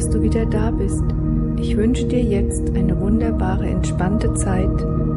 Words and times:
dass 0.00 0.08
du 0.08 0.22
wieder 0.22 0.46
da 0.46 0.70
bist. 0.70 1.04
Ich 1.58 1.76
wünsche 1.76 2.06
dir 2.06 2.22
jetzt 2.22 2.70
eine 2.70 2.98
wunderbare, 2.98 3.66
entspannte 3.66 4.32
Zeit 4.32 4.70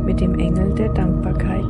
mit 0.03 0.19
dem 0.19 0.37
Engel 0.37 0.73
der 0.75 0.89
Dankbarkeit. 0.89 1.63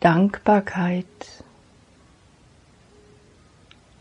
Dankbarkeit. 0.00 1.06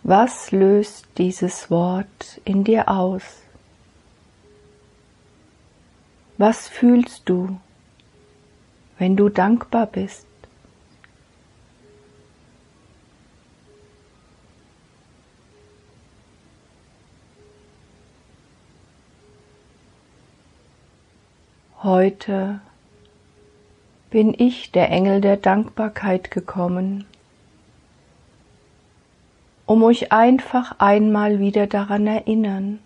Was 0.02 0.52
löst 0.52 1.05
dieses 1.20 1.70
Wort 1.70 2.42
in 2.46 2.64
dir 2.64 2.89
aus? 2.89 3.44
Was 6.40 6.68
fühlst 6.68 7.30
du, 7.30 7.60
wenn 8.98 9.16
du 9.16 9.30
dankbar 9.30 9.88
bist? 9.88 10.26
Heute 21.84 22.62
bin 24.09 24.34
ich 24.36 24.72
der 24.72 24.89
Engel 24.89 25.22
der 25.22 25.38
Dankbarkeit 25.38 26.31
gekommen, 26.31 27.05
um 29.67 29.84
euch 29.84 30.12
einfach 30.12 30.80
einmal 30.80 31.39
wieder 31.39 31.67
daran 31.67 32.08
erinnern, 32.08 32.80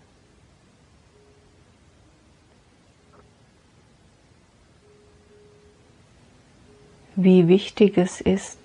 wie 7.24 7.48
wichtig 7.48 7.98
es 7.98 8.20
ist, 8.20 8.58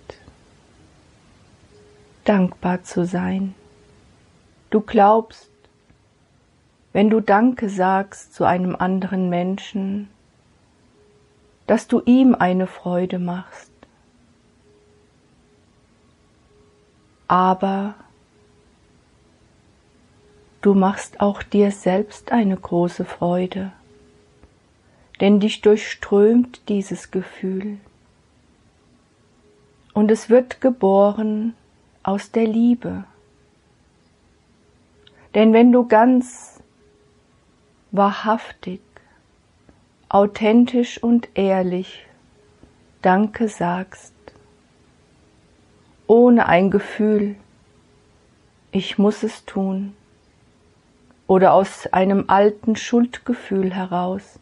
dankbar 2.24 2.84
zu 2.84 3.06
sein. 3.06 3.54
Du 4.70 4.82
glaubst, 4.82 5.50
wenn 6.94 7.10
du 7.10 7.20
Danke 7.20 7.70
sagst 7.70 8.34
zu 8.34 8.46
einem 8.46 8.76
anderen 8.76 9.30
Menschen, 9.30 10.10
dass 11.68 11.88
du 11.88 12.02
ihm 12.06 12.36
eine 12.36 12.68
Freude 12.68 13.20
machst. 13.20 13.72
Aber 17.28 17.96
du 20.62 20.76
machst 20.76 21.20
auch 21.20 21.44
dir 21.44 21.72
selbst 21.72 22.32
eine 22.32 22.56
große 22.56 23.04
Freude, 23.04 23.74
denn 25.20 25.40
dich 25.40 25.62
durchströmt 25.62 26.70
dieses 26.70 27.12
Gefühl 27.12 27.80
und 29.96 30.12
es 30.12 30.30
wird 30.30 30.62
geboren 30.62 31.56
aus 32.04 32.30
der 32.30 32.46
Liebe. 32.46 33.06
Denn 35.34 35.54
wenn 35.54 35.72
du 35.72 35.88
ganz 35.88 36.62
wahrhaftig, 37.92 38.82
authentisch 40.10 41.02
und 41.02 41.30
ehrlich 41.34 42.06
Danke 43.02 43.48
sagst, 43.48 44.14
ohne 46.08 46.48
ein 46.48 46.72
Gefühl, 46.72 47.36
ich 48.72 48.98
muss 48.98 49.24
es 49.24 49.46
tun, 49.46 49.96
oder 51.26 51.54
aus 51.54 51.88
einem 51.88 52.26
alten 52.28 52.76
Schuldgefühl 52.76 53.74
heraus, 53.74 54.40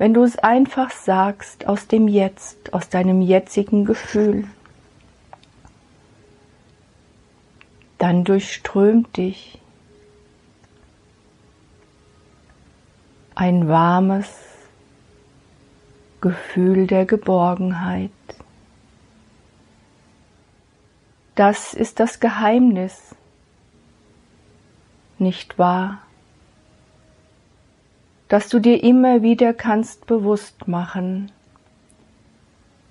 wenn 0.00 0.14
du 0.14 0.24
es 0.24 0.38
einfach 0.38 0.90
sagst 0.90 1.66
aus 1.66 1.86
dem 1.86 2.08
Jetzt, 2.08 2.72
aus 2.72 2.88
deinem 2.88 3.20
jetzigen 3.20 3.84
Gefühl, 3.84 4.48
dann 7.98 8.24
durchströmt 8.24 9.14
dich 9.18 9.60
ein 13.34 13.68
warmes 13.68 14.30
Gefühl 16.22 16.86
der 16.86 17.04
Geborgenheit. 17.04 18.10
Das 21.34 21.74
ist 21.74 22.00
das 22.00 22.20
Geheimnis, 22.20 23.14
nicht 25.18 25.58
wahr? 25.58 25.98
Dass 28.30 28.48
du 28.48 28.60
dir 28.60 28.84
immer 28.84 29.22
wieder 29.22 29.52
kannst 29.52 30.06
bewusst 30.06 30.68
machen, 30.68 31.32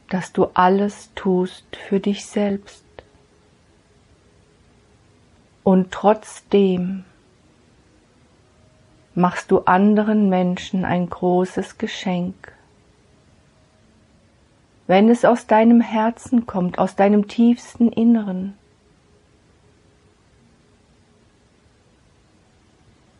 dass 0.10 0.34
du 0.34 0.48
alles 0.54 1.12
tust 1.16 1.78
für 1.78 2.02
dich 2.02 2.26
selbst. 2.26 2.84
Und 5.64 5.92
trotzdem 5.92 7.06
machst 9.16 9.50
du 9.52 9.60
anderen 9.60 10.28
Menschen 10.28 10.84
ein 10.84 11.10
großes 11.10 11.78
Geschenk. 11.78 12.52
Wenn 14.88 15.08
es 15.08 15.24
aus 15.24 15.48
deinem 15.48 15.80
Herzen 15.80 16.48
kommt, 16.48 16.80
aus 16.80 16.98
deinem 16.98 17.30
tiefsten 17.30 17.94
Inneren, 17.94 18.58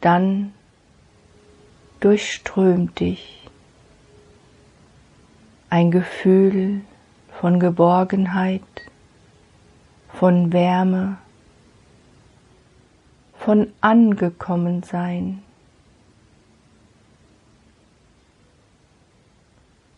dann 0.02 0.54
durchströmt 2.00 3.00
dich 3.00 3.40
ein 5.70 5.92
Gefühl 5.92 6.82
von 7.40 7.60
Geborgenheit, 7.60 8.62
von 10.14 10.52
Wärme, 10.52 11.18
von 13.38 13.72
Angekommensein. 13.82 15.44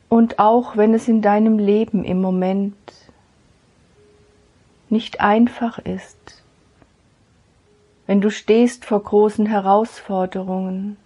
Und 0.09 0.39
auch 0.39 0.75
wenn 0.75 0.93
es 0.93 1.07
in 1.07 1.21
deinem 1.21 1.57
Leben 1.57 2.03
im 2.03 2.19
Moment 2.19 2.75
nicht 4.89 5.21
einfach 5.21 5.79
ist, 5.79 6.43
wenn 8.07 8.19
du 8.19 8.29
stehst 8.29 8.83
vor 8.83 9.01
großen 9.01 9.45
Herausforderungen, 9.45 10.97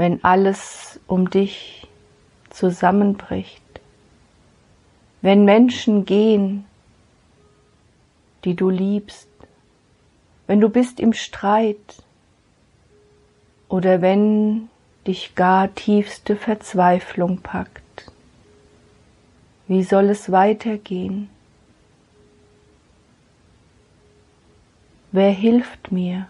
wenn 0.00 0.24
alles 0.24 0.98
um 1.06 1.28
dich 1.28 1.86
zusammenbricht, 2.48 3.82
wenn 5.20 5.44
Menschen 5.44 6.06
gehen, 6.06 6.64
die 8.46 8.56
du 8.56 8.70
liebst, 8.70 9.28
wenn 10.46 10.58
du 10.58 10.70
bist 10.70 11.00
im 11.00 11.12
Streit 11.12 12.02
oder 13.68 14.00
wenn 14.00 14.70
dich 15.06 15.34
gar 15.34 15.74
tiefste 15.74 16.34
Verzweiflung 16.34 17.42
packt. 17.42 18.10
Wie 19.68 19.82
soll 19.82 20.08
es 20.08 20.32
weitergehen? 20.32 21.28
Wer 25.12 25.30
hilft 25.30 25.92
mir? 25.92 26.26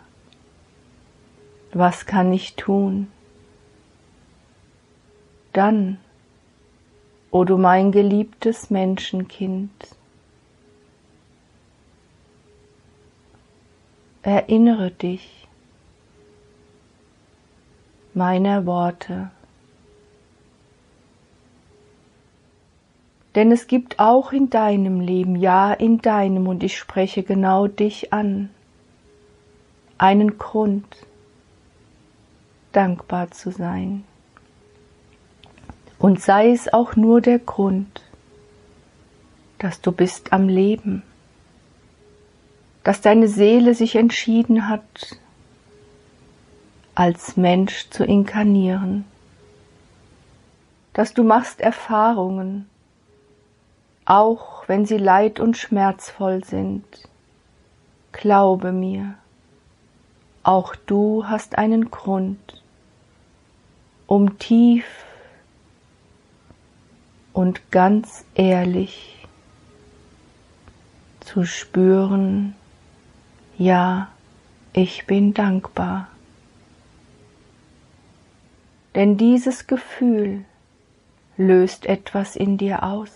Was 1.72 2.04
kann 2.04 2.32
ich 2.32 2.56
tun? 2.56 3.06
Dann, 5.52 5.98
o 7.32 7.42
du 7.44 7.58
mein 7.58 7.90
geliebtes 7.90 8.70
Menschenkind, 8.70 9.70
erinnere 14.22 14.92
dich 14.92 15.48
meiner 18.14 18.64
Worte. 18.64 19.30
Denn 23.34 23.50
es 23.50 23.66
gibt 23.66 23.98
auch 23.98 24.32
in 24.32 24.50
deinem 24.50 25.00
Leben, 25.00 25.34
ja 25.34 25.72
in 25.72 25.98
deinem, 25.98 26.46
und 26.46 26.62
ich 26.62 26.78
spreche 26.78 27.24
genau 27.24 27.66
dich 27.66 28.12
an, 28.12 28.50
einen 29.98 30.38
Grund, 30.38 31.06
dankbar 32.72 33.32
zu 33.32 33.50
sein 33.50 34.04
und 36.00 36.20
sei 36.20 36.50
es 36.50 36.72
auch 36.72 36.96
nur 36.96 37.20
der 37.20 37.38
Grund, 37.38 38.02
dass 39.58 39.82
du 39.82 39.92
bist 39.92 40.32
am 40.32 40.48
Leben, 40.48 41.02
dass 42.82 43.02
deine 43.02 43.28
Seele 43.28 43.74
sich 43.74 43.94
entschieden 43.96 44.68
hat, 44.68 45.18
als 46.94 47.36
Mensch 47.36 47.90
zu 47.90 48.04
inkarnieren, 48.04 49.04
dass 50.94 51.12
du 51.12 51.22
machst 51.22 51.60
Erfahrungen, 51.60 52.68
auch 54.06 54.66
wenn 54.68 54.86
sie 54.86 54.96
leid 54.96 55.38
und 55.38 55.58
schmerzvoll 55.58 56.42
sind. 56.44 56.84
Glaube 58.12 58.72
mir, 58.72 59.14
auch 60.42 60.74
du 60.74 61.26
hast 61.26 61.58
einen 61.58 61.90
Grund, 61.90 62.62
um 64.06 64.38
tief 64.38 64.86
und 67.40 67.70
ganz 67.70 68.26
ehrlich 68.34 69.26
zu 71.20 71.46
spüren, 71.46 72.54
ja, 73.56 74.08
ich 74.74 75.06
bin 75.06 75.32
dankbar. 75.32 76.08
Denn 78.94 79.16
dieses 79.16 79.66
Gefühl 79.66 80.44
löst 81.38 81.86
etwas 81.86 82.36
in 82.36 82.58
dir 82.58 82.82
aus. 82.82 83.10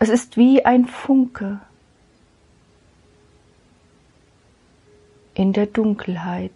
Es 0.00 0.08
ist 0.08 0.36
wie 0.36 0.64
ein 0.64 0.86
Funke 0.86 1.60
in 5.34 5.52
der 5.52 5.66
Dunkelheit, 5.66 6.50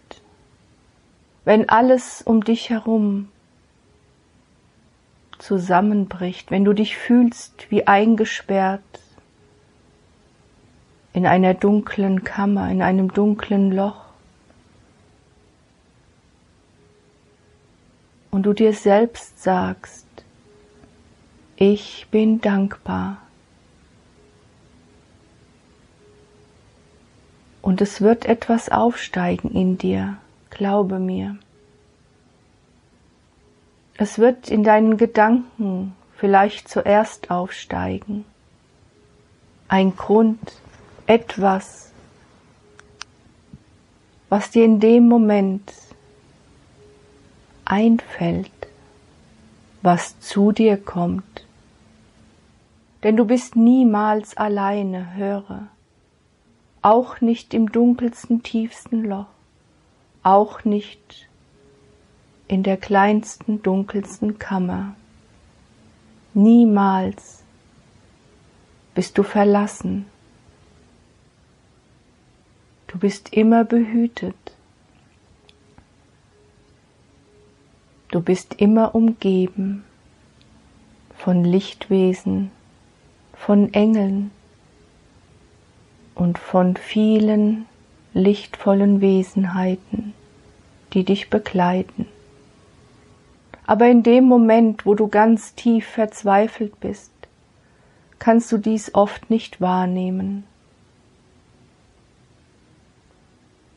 wenn 1.44 1.68
alles 1.68 2.22
um 2.22 2.42
dich 2.42 2.70
herum 2.70 3.28
zusammenbricht, 5.40 6.50
wenn 6.50 6.64
du 6.64 6.72
dich 6.72 6.96
fühlst 6.96 7.70
wie 7.70 7.86
eingesperrt 7.86 8.82
in 11.12 11.26
einer 11.26 11.54
dunklen 11.54 12.22
Kammer, 12.22 12.70
in 12.70 12.82
einem 12.82 13.12
dunklen 13.12 13.72
Loch. 13.72 14.04
Und 18.30 18.44
du 18.44 18.52
dir 18.52 18.72
selbst 18.72 19.42
sagst, 19.42 20.06
ich 21.56 22.06
bin 22.10 22.40
dankbar. 22.40 23.18
Und 27.60 27.80
es 27.80 28.00
wird 28.00 28.24
etwas 28.24 28.70
aufsteigen 28.70 29.50
in 29.50 29.76
dir, 29.76 30.16
glaube 30.48 30.98
mir. 30.98 31.36
Es 34.02 34.18
wird 34.18 34.48
in 34.48 34.64
deinen 34.64 34.96
Gedanken 34.96 35.94
vielleicht 36.16 36.68
zuerst 36.68 37.30
aufsteigen. 37.30 38.24
Ein 39.68 39.94
Grund, 39.94 40.40
etwas, 41.06 41.92
was 44.30 44.50
dir 44.50 44.64
in 44.64 44.80
dem 44.80 45.06
Moment 45.06 45.70
einfällt, 47.66 48.50
was 49.82 50.18
zu 50.18 50.50
dir 50.52 50.78
kommt. 50.78 51.44
Denn 53.02 53.18
du 53.18 53.26
bist 53.26 53.54
niemals 53.54 54.34
alleine, 54.34 55.12
höre 55.14 55.68
auch 56.80 57.20
nicht 57.20 57.52
im 57.52 57.70
dunkelsten, 57.70 58.42
tiefsten 58.42 59.04
Loch, 59.04 59.26
auch 60.22 60.64
nicht 60.64 61.28
in 62.50 62.64
der 62.64 62.76
kleinsten, 62.76 63.62
dunkelsten 63.62 64.40
Kammer. 64.40 64.96
Niemals 66.34 67.44
bist 68.92 69.16
du 69.18 69.22
verlassen. 69.22 70.06
Du 72.88 72.98
bist 72.98 73.32
immer 73.32 73.62
behütet. 73.62 74.34
Du 78.10 78.20
bist 78.20 78.54
immer 78.54 78.96
umgeben 78.96 79.84
von 81.16 81.44
Lichtwesen, 81.44 82.50
von 83.32 83.72
Engeln, 83.72 84.32
und 86.16 86.36
von 86.36 86.76
vielen 86.76 87.66
lichtvollen 88.12 89.00
Wesenheiten, 89.00 90.14
die 90.92 91.04
dich 91.04 91.30
begleiten. 91.30 92.06
Aber 93.70 93.86
in 93.86 94.02
dem 94.02 94.24
Moment, 94.24 94.84
wo 94.84 94.96
du 94.96 95.06
ganz 95.06 95.54
tief 95.54 95.86
verzweifelt 95.86 96.80
bist, 96.80 97.12
kannst 98.18 98.50
du 98.50 98.58
dies 98.58 98.96
oft 98.96 99.30
nicht 99.30 99.60
wahrnehmen. 99.60 100.42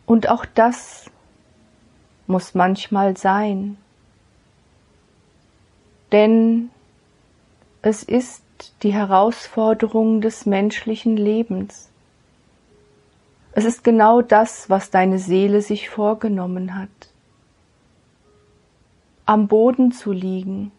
Und 0.08 0.30
auch 0.30 0.48
das 0.48 1.12
muss 2.26 2.56
manchmal 2.56 3.16
sein, 3.18 3.78
denn 6.12 6.72
es 7.84 8.02
ist 8.02 8.44
die 8.82 8.94
Herausforderung 8.94 10.22
des 10.22 10.48
menschlichen 10.48 11.18
Lebens, 11.18 11.92
es 13.52 13.64
ist 13.64 13.84
genau 13.84 14.24
das, 14.24 14.72
was 14.72 14.90
deine 14.90 15.20
Seele 15.20 15.62
sich 15.62 15.92
vorgenommen 15.92 16.74
hat. 16.74 17.13
Am 19.26 19.48
Boden 19.48 19.92
zu 19.92 20.12
liegen, 20.12 20.72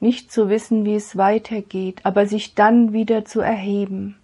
nicht 0.00 0.32
zu 0.32 0.48
wissen, 0.48 0.84
wie 0.84 0.94
es 0.94 1.16
weitergeht, 1.16 2.00
aber 2.04 2.26
sich 2.26 2.54
dann 2.54 2.92
wieder 2.92 3.24
zu 3.24 3.40
erheben. 3.40 4.16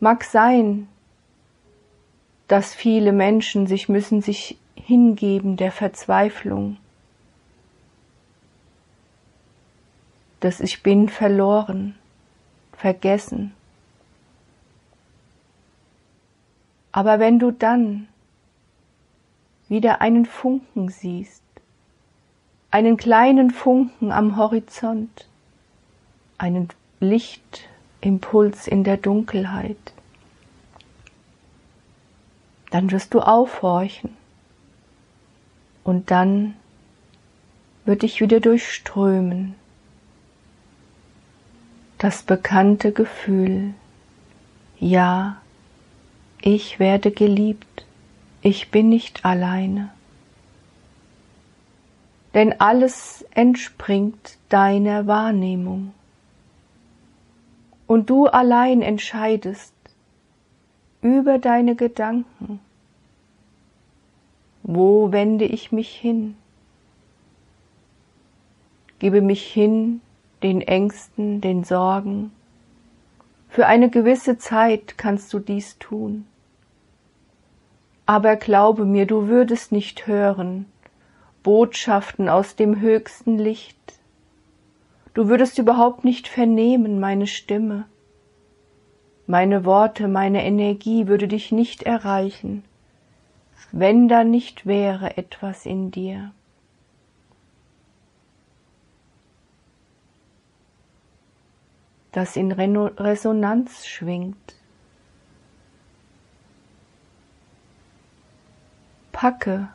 Mag 0.00 0.24
sein, 0.24 0.88
dass 2.48 2.74
viele 2.74 3.12
Menschen 3.12 3.66
sich 3.66 3.88
müssen 3.88 4.20
sich 4.20 4.58
hingeben 4.74 5.56
der 5.56 5.72
Verzweiflung, 5.72 6.76
dass 10.40 10.60
ich 10.60 10.82
bin 10.82 11.08
verloren, 11.08 11.96
vergessen. 12.72 13.54
Aber 16.92 17.18
wenn 17.18 17.38
du 17.38 17.50
dann 17.50 18.08
wieder 19.68 20.00
einen 20.00 20.24
Funken 20.24 20.88
siehst, 20.88 21.42
einen 22.70 22.96
kleinen 22.96 23.50
Funken 23.50 24.12
am 24.12 24.36
Horizont, 24.36 25.26
einen 26.38 26.68
Lichtimpuls 27.00 28.66
in 28.66 28.84
der 28.84 28.96
Dunkelheit, 28.96 29.92
dann 32.70 32.90
wirst 32.90 33.14
du 33.14 33.20
aufhorchen 33.20 34.16
und 35.84 36.10
dann 36.10 36.54
wird 37.84 38.02
dich 38.02 38.20
wieder 38.20 38.40
durchströmen 38.40 39.54
das 41.98 42.22
bekannte 42.22 42.92
Gefühl, 42.92 43.72
ja, 44.78 45.40
ich 46.42 46.78
werde 46.78 47.10
geliebt, 47.10 47.86
ich 48.42 48.70
bin 48.70 48.88
nicht 48.88 49.24
alleine. 49.24 49.90
Denn 52.36 52.60
alles 52.60 53.24
entspringt 53.32 54.38
deiner 54.50 55.08
Wahrnehmung. 55.08 55.92
Und 57.88 58.08
du 58.08 58.26
allein 58.26 58.80
entscheidest 58.82 59.74
über 61.02 61.38
deine 61.38 61.74
Gedanken. 61.74 62.60
Wo 64.62 65.10
wende 65.10 65.46
ich 65.46 65.72
mich 65.72 65.90
hin? 65.90 66.36
Gebe 69.00 69.22
mich 69.22 69.44
hin 69.44 70.00
den 70.44 70.60
Ängsten, 70.60 71.40
den 71.40 71.64
Sorgen. 71.64 72.30
Für 73.48 73.66
eine 73.66 73.90
gewisse 73.90 74.38
Zeit 74.38 74.96
kannst 74.96 75.32
du 75.32 75.40
dies 75.40 75.78
tun 75.78 76.26
aber 78.06 78.36
glaube 78.36 78.84
mir, 78.84 79.04
du 79.04 79.26
würdest 79.26 79.72
nicht 79.72 80.06
hören 80.06 80.66
Botschaften 81.46 82.28
aus 82.28 82.56
dem 82.56 82.80
höchsten 82.80 83.38
Licht. 83.38 84.00
Du 85.14 85.28
würdest 85.28 85.58
überhaupt 85.58 86.02
nicht 86.02 86.26
vernehmen 86.26 86.98
meine 86.98 87.28
Stimme. 87.28 87.84
Meine 89.28 89.64
Worte, 89.64 90.08
meine 90.08 90.44
Energie 90.44 91.06
würde 91.06 91.28
dich 91.28 91.52
nicht 91.52 91.84
erreichen, 91.84 92.64
wenn 93.70 94.08
da 94.08 94.24
nicht 94.24 94.66
wäre 94.66 95.16
etwas 95.18 95.66
in 95.66 95.92
dir. 95.92 96.32
das 102.10 102.34
in 102.34 102.50
Resonanz 102.50 103.86
schwingt 103.86 104.54
packe 109.12 109.68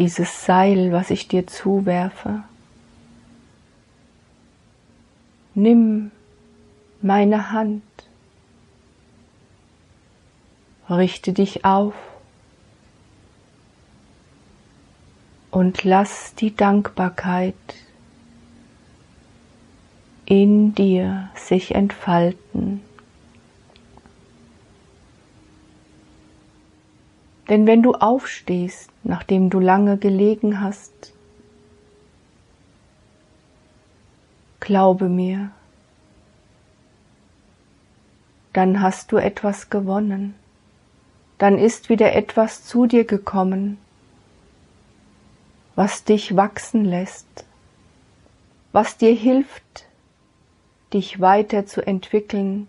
dieses 0.00 0.46
Seil, 0.46 0.92
was 0.92 1.10
ich 1.10 1.28
dir 1.28 1.46
zuwerfe. 1.46 2.42
Nimm 5.54 6.10
meine 7.02 7.52
Hand, 7.52 7.82
richte 10.88 11.34
dich 11.34 11.66
auf 11.66 11.92
und 15.50 15.84
lass 15.84 16.34
die 16.34 16.56
Dankbarkeit 16.56 17.54
in 20.24 20.74
dir 20.74 21.28
sich 21.34 21.74
entfalten. 21.74 22.80
Denn 27.50 27.66
wenn 27.66 27.82
du 27.82 27.94
aufstehst, 27.94 28.92
nachdem 29.02 29.50
du 29.50 29.58
lange 29.58 29.98
gelegen 29.98 30.60
hast, 30.60 31.12
glaube 34.60 35.08
mir, 35.08 35.50
dann 38.52 38.80
hast 38.80 39.10
du 39.10 39.16
etwas 39.16 39.68
gewonnen, 39.68 40.36
dann 41.38 41.58
ist 41.58 41.88
wieder 41.88 42.12
etwas 42.12 42.64
zu 42.64 42.86
dir 42.86 43.04
gekommen, 43.04 43.78
was 45.74 46.04
dich 46.04 46.36
wachsen 46.36 46.84
lässt, 46.84 47.46
was 48.70 48.96
dir 48.96 49.12
hilft, 49.12 49.86
dich 50.92 51.20
weiter 51.20 51.66
zu 51.66 51.84
entwickeln, 51.84 52.68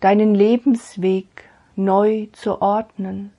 deinen 0.00 0.34
Lebensweg 0.34 1.49
neu 1.84 2.28
zu 2.32 2.60
ordnen. 2.62 3.32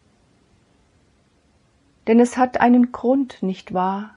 Denn 2.07 2.19
es 2.19 2.37
hat 2.37 2.59
einen 2.59 2.91
Grund, 2.91 3.41
nicht 3.41 3.73
wahr? 3.73 4.15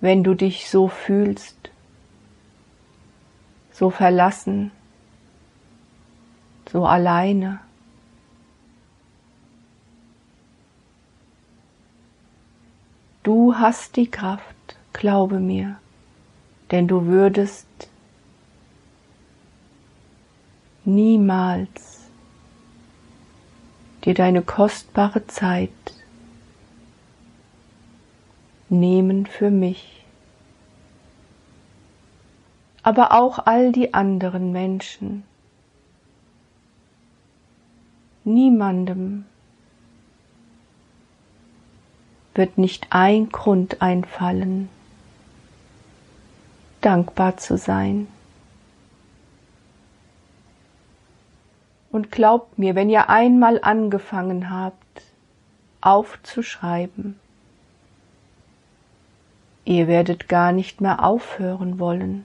Wenn 0.00 0.22
du 0.22 0.34
dich 0.34 0.70
so 0.70 0.88
fühlst, 0.88 1.70
so 3.72 3.90
verlassen, 3.90 4.70
so 6.70 6.86
alleine. 6.86 7.60
Du 13.22 13.56
hast 13.56 13.96
die 13.96 14.10
Kraft, 14.10 14.78
glaube 14.92 15.40
mir, 15.40 15.78
denn 16.70 16.86
du 16.86 17.06
würdest 17.06 17.66
niemals 20.88 22.08
dir 24.04 24.14
deine 24.14 24.42
kostbare 24.42 25.26
Zeit 25.26 25.70
nehmen 28.70 29.26
für 29.26 29.50
mich, 29.50 30.04
aber 32.82 33.12
auch 33.12 33.38
all 33.46 33.70
die 33.72 33.92
anderen 33.92 34.50
Menschen. 34.50 35.24
Niemandem 38.24 39.26
wird 42.34 42.56
nicht 42.56 42.88
ein 42.90 43.28
Grund 43.30 43.82
einfallen, 43.82 44.70
dankbar 46.80 47.36
zu 47.36 47.58
sein. 47.58 48.06
Und 51.90 52.12
glaubt 52.12 52.58
mir, 52.58 52.74
wenn 52.74 52.90
ihr 52.90 53.08
einmal 53.08 53.60
angefangen 53.62 54.50
habt, 54.50 55.02
aufzuschreiben, 55.80 57.18
ihr 59.64 59.86
werdet 59.86 60.28
gar 60.28 60.52
nicht 60.52 60.80
mehr 60.80 61.04
aufhören 61.04 61.78
wollen. 61.78 62.24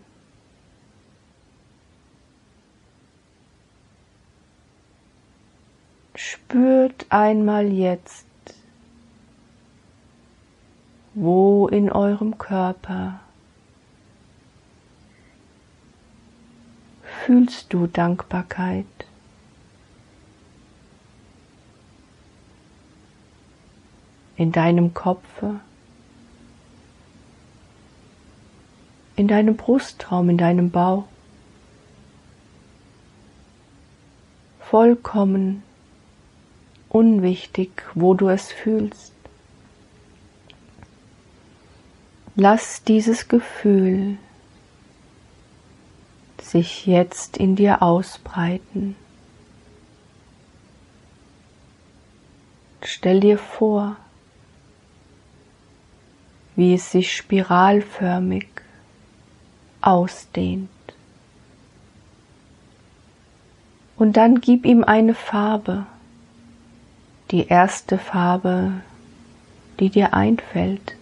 Spürt 6.15 7.05
einmal 7.10 7.72
jetzt, 7.72 8.27
wo 11.15 11.67
in 11.67 11.91
eurem 11.91 12.38
Körper 12.38 13.20
fühlst 17.25 17.74
du 17.74 17.88
Dankbarkeit? 17.88 18.86
In 24.35 24.51
deinem 24.51 24.93
Kopfe, 24.93 25.59
in 29.15 29.27
deinem 29.27 29.55
Brustraum, 29.55 30.29
in 30.29 30.37
deinem 30.37 30.71
Bauch. 30.71 31.05
Vollkommen 34.59 35.63
unwichtig, 36.89 37.83
wo 37.93 38.13
du 38.15 38.27
es 38.29 38.51
fühlst. 38.51 39.13
Lass 42.35 42.83
dieses 42.83 43.27
Gefühl 43.27 44.17
sich 46.41 46.85
jetzt 46.85 47.37
in 47.37 47.55
dir 47.55 47.81
ausbreiten. 47.81 48.95
Stell 52.83 53.21
dir 53.21 53.37
vor, 53.37 53.97
wie 56.55 56.74
es 56.74 56.91
sich 56.91 57.15
spiralförmig 57.15 58.48
ausdehnt. 59.81 60.69
Und 63.95 64.17
dann 64.17 64.41
gib 64.41 64.65
ihm 64.65 64.83
eine 64.83 65.13
Farbe, 65.13 65.86
die 67.31 67.48
erste 67.48 67.98
Farbe, 67.98 68.81
die 69.79 69.89
dir 69.89 70.13
einfällt. 70.13 70.95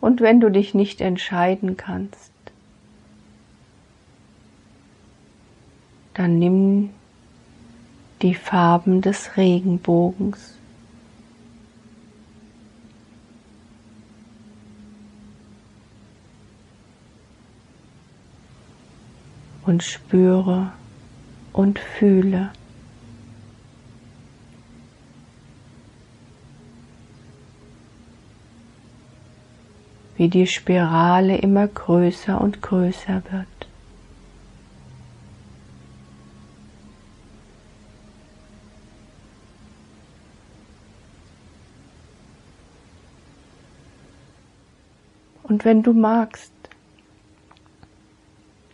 Und 0.00 0.20
wenn 0.20 0.40
du 0.40 0.50
dich 0.50 0.74
nicht 0.74 1.00
entscheiden 1.00 1.76
kannst, 1.76 2.32
dann 6.14 6.38
nimm 6.38 6.90
die 8.22 8.34
Farben 8.34 9.02
des 9.02 9.36
Regenbogens. 9.36 10.55
Und 19.66 19.82
spüre 19.82 20.72
und 21.52 21.78
fühle. 21.78 22.50
wie 30.16 30.28
die 30.28 30.46
Spirale 30.46 31.36
immer 31.36 31.68
größer 31.68 32.40
und 32.40 32.62
größer 32.62 33.22
wird. 33.30 33.46
Und 45.42 45.64
wenn 45.64 45.82
du 45.82 45.92
magst, 45.92 46.55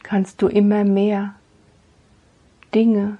kannst 0.02 0.42
du 0.42 0.48
immer 0.48 0.84
mehr 0.84 1.34
Dinge, 2.74 3.18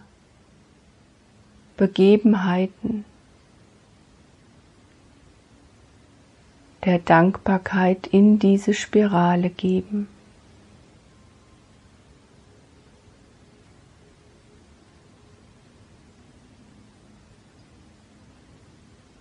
Begebenheiten 1.76 3.04
der 6.84 6.98
Dankbarkeit 6.98 8.06
in 8.08 8.38
diese 8.38 8.74
Spirale 8.74 9.50
geben. 9.50 10.08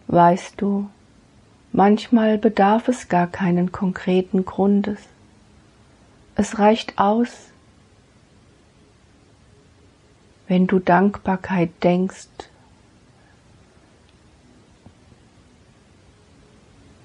Weißt 0.07 0.59
du, 0.59 0.89
manchmal 1.71 2.37
bedarf 2.37 2.89
es 2.89 3.07
gar 3.07 3.27
keinen 3.27 3.71
konkreten 3.71 4.43
Grundes. 4.43 4.99
Es 6.35 6.59
reicht 6.59 6.97
aus, 6.97 7.50
wenn 10.51 10.67
du 10.67 10.79
Dankbarkeit 10.79 11.69
denkst, 11.81 12.27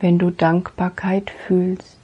wenn 0.01 0.19
du 0.19 0.31
Dankbarkeit 0.31 1.31
fühlst. 1.31 1.97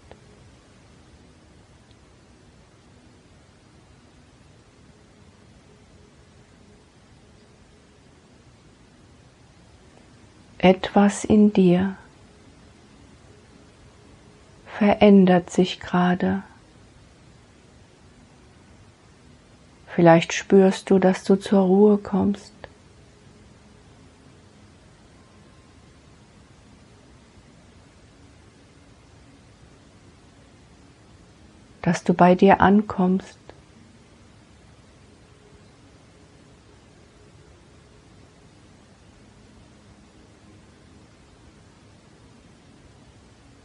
Etwas 10.58 11.24
in 11.24 11.52
dir 11.52 11.96
verändert 14.78 15.50
sich 15.50 15.80
gerade. 15.80 16.44
Vielleicht 19.94 20.32
spürst 20.32 20.88
du, 20.88 20.98
dass 20.98 21.22
du 21.22 21.36
zur 21.36 21.60
Ruhe 21.60 21.98
kommst. 21.98 22.52
dass 31.82 32.04
du 32.04 32.14
bei 32.14 32.36
dir 32.36 32.60
ankommst. 32.60 33.38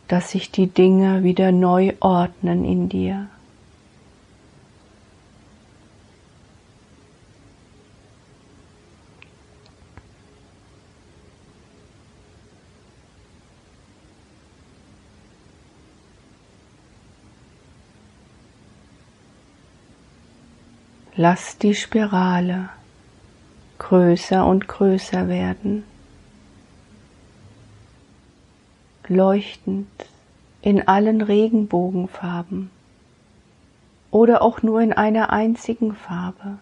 dass 0.07 0.31
sich 0.31 0.51
die 0.51 0.67
Dinge 0.67 1.24
wieder 1.24 1.51
neu 1.51 1.93
ordnen 2.00 2.63
in 2.63 2.88
dir. 2.88 3.27
Lass 21.19 21.57
die 21.57 21.74
Spirale 21.74 22.69
größer 23.79 24.45
und 24.45 24.67
größer 24.67 25.27
werden, 25.27 25.83
leuchtend 29.07 29.88
in 30.62 30.88
allen 30.88 31.21
Regenbogenfarben 31.24 32.69
oder 34.12 34.43
auch 34.43 34.62
nur 34.62 34.79
in 34.79 34.93
einer 34.93 35.31
einzigen 35.31 35.95
Farbe. 35.95 36.59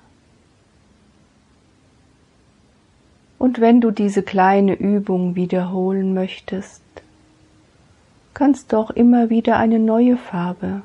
Und 3.38 3.60
wenn 3.60 3.82
du 3.82 3.92
diese 3.92 4.24
kleine 4.24 4.76
Übung 4.76 5.36
wiederholen 5.36 6.14
möchtest, 6.14 6.82
kannst 8.34 8.72
du 8.72 8.78
auch 8.78 8.92
immer 8.92 9.30
wieder 9.30 9.58
eine 9.58 9.80
neue 9.80 10.16
Farbe 10.16 10.82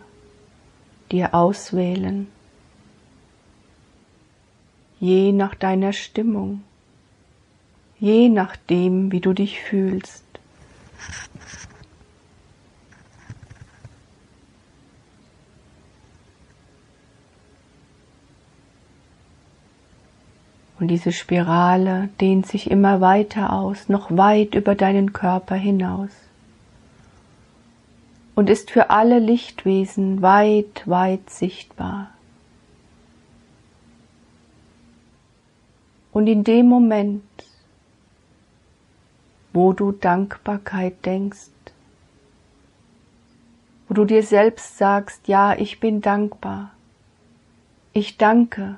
dir 1.12 1.34
auswählen 1.34 2.26
je 5.00 5.32
nach 5.32 5.54
deiner 5.54 5.94
Stimmung, 5.94 6.62
je 7.98 8.28
nachdem, 8.28 9.10
wie 9.10 9.20
du 9.20 9.32
dich 9.32 9.60
fühlst. 9.60 10.24
Und 20.78 20.88
diese 20.88 21.12
Spirale 21.12 22.08
dehnt 22.20 22.46
sich 22.46 22.70
immer 22.70 23.02
weiter 23.02 23.52
aus, 23.52 23.90
noch 23.90 24.16
weit 24.16 24.54
über 24.54 24.74
deinen 24.74 25.12
Körper 25.12 25.54
hinaus. 25.54 26.10
Und 28.34 28.48
ist 28.48 28.70
für 28.70 28.88
alle 28.88 29.18
Lichtwesen 29.18 30.22
weit, 30.22 30.86
weit 30.86 31.28
sichtbar. 31.28 32.10
Und 36.20 36.26
in 36.26 36.44
dem 36.44 36.68
Moment, 36.68 37.22
wo 39.54 39.72
du 39.72 39.90
Dankbarkeit 39.90 41.06
denkst, 41.06 41.48
wo 43.88 43.94
du 43.94 44.04
dir 44.04 44.22
selbst 44.22 44.76
sagst, 44.76 45.28
ja, 45.28 45.56
ich 45.56 45.80
bin 45.80 46.02
dankbar, 46.02 46.72
ich 47.94 48.18
danke, 48.18 48.76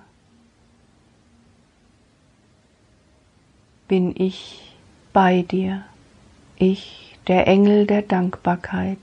bin 3.89 4.15
ich 4.17 4.77
bei 5.13 5.43
dir, 5.43 5.83
ich, 6.55 7.19
der 7.27 7.49
Engel 7.49 7.89
der 7.89 8.03
Dankbarkeit, 8.03 8.99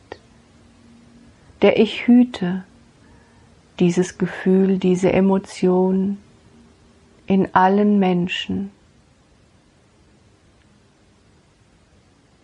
der 1.62 1.78
ich 1.78 2.08
hüte 2.08 2.64
dieses 3.82 4.18
Gefühl, 4.18 4.78
diese 4.78 5.12
Emotion, 5.12 6.20
in 7.30 7.54
allen 7.54 8.00
Menschen. 8.00 8.72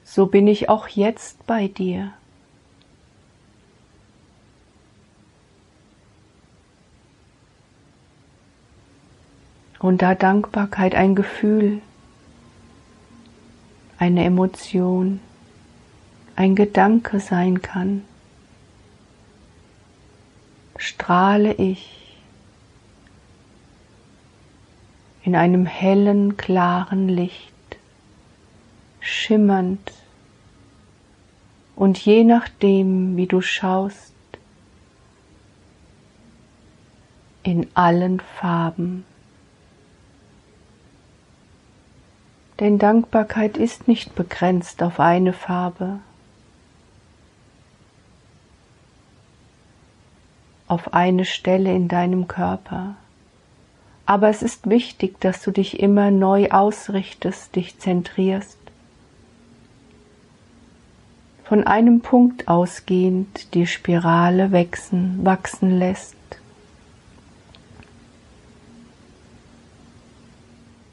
So 0.04 0.28
bin 0.28 0.48
ich 0.48 0.69
auch 0.69 0.88
jetzt 0.88 1.48
bei 1.48 1.67
dir. 1.67 2.13
Und 9.80 10.04
da 10.04 10.13
Dankbarkeit 10.13 10.93
ein 10.93 11.15
Gefühl, 11.15 11.82
eine 13.98 14.24
Emotion, 14.24 15.19
ein 16.36 16.56
Gedanke 16.56 17.19
sein 17.19 17.63
kann, 17.63 18.04
strahle 20.78 21.54
ich 21.54 22.05
in 25.26 25.36
einem 25.36 25.66
hellen, 25.66 26.38
klaren 26.38 27.10
Licht, 27.10 27.52
schimmernd 29.00 29.92
und 31.76 31.98
je 31.98 32.24
nachdem, 32.24 33.18
wie 33.18 33.26
du 33.26 33.42
schaust, 33.42 34.14
in 37.42 37.68
allen 37.74 38.20
Farben. 38.20 39.04
Denn 42.60 42.78
Dankbarkeit 42.78 43.58
ist 43.58 43.88
nicht 43.88 44.14
begrenzt 44.14 44.84
auf 44.84 45.00
eine 45.00 45.34
Farbe, 45.34 46.00
auf 50.68 50.94
eine 50.94 51.26
Stelle 51.26 51.74
in 51.76 51.88
deinem 51.88 52.28
Körper. 52.28 52.96
Aber 54.06 54.30
es 54.30 54.44
ist 54.44 54.70
wichtig, 54.70 55.20
dass 55.20 55.41
du 55.41 55.52
dich 55.52 55.80
immer 55.80 56.12
neu 56.12 56.50
ausrichtest, 56.50 57.56
dich 57.56 57.80
zentrierst. 57.80 58.60
Von 61.44 61.65
einem 61.65 62.02
Punkt 62.02 62.48
ausgehend 62.48 63.54
die 63.54 63.68
Spirale 63.68 64.52
wachsen, 64.52 65.20
wachsen 65.24 65.78
lässt. 65.78 66.15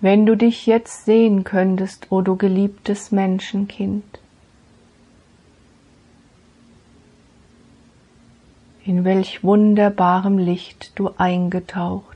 Wenn 0.00 0.26
du 0.26 0.36
dich 0.36 0.66
jetzt 0.66 1.04
sehen 1.04 1.44
könntest, 1.44 2.10
o 2.10 2.16
oh 2.16 2.20
du 2.22 2.36
geliebtes 2.36 3.12
Menschenkind, 3.12 4.18
in 8.84 9.04
welch 9.04 9.44
wunderbarem 9.44 10.38
Licht 10.38 10.98
du 10.98 11.10
eingetaucht 11.18 12.11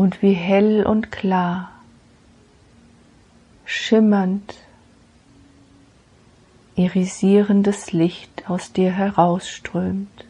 und 0.00 0.22
wie 0.22 0.32
hell 0.32 0.86
und 0.86 1.12
klar, 1.12 1.72
schimmernd, 3.66 4.54
irisierendes 6.74 7.92
Licht 7.92 8.48
aus 8.48 8.72
dir 8.72 8.92
herausströmt 8.92 10.24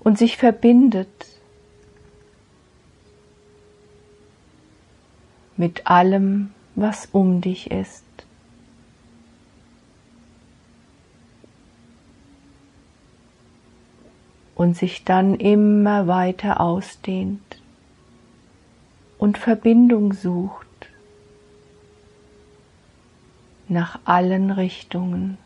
und 0.00 0.16
sich 0.16 0.38
verbindet 0.38 1.26
mit 5.58 5.86
allem, 5.86 6.54
was 6.74 7.10
um 7.12 7.42
dich 7.42 7.70
ist. 7.70 8.06
Und 14.54 14.78
sich 14.78 15.04
dann 15.04 15.34
immer 15.34 16.06
weiter 16.06 16.62
ausdehnt 16.62 17.57
und 19.18 19.36
Verbindung 19.36 20.12
sucht 20.12 20.66
nach 23.68 23.98
allen 24.04 24.50
Richtungen. 24.50 25.36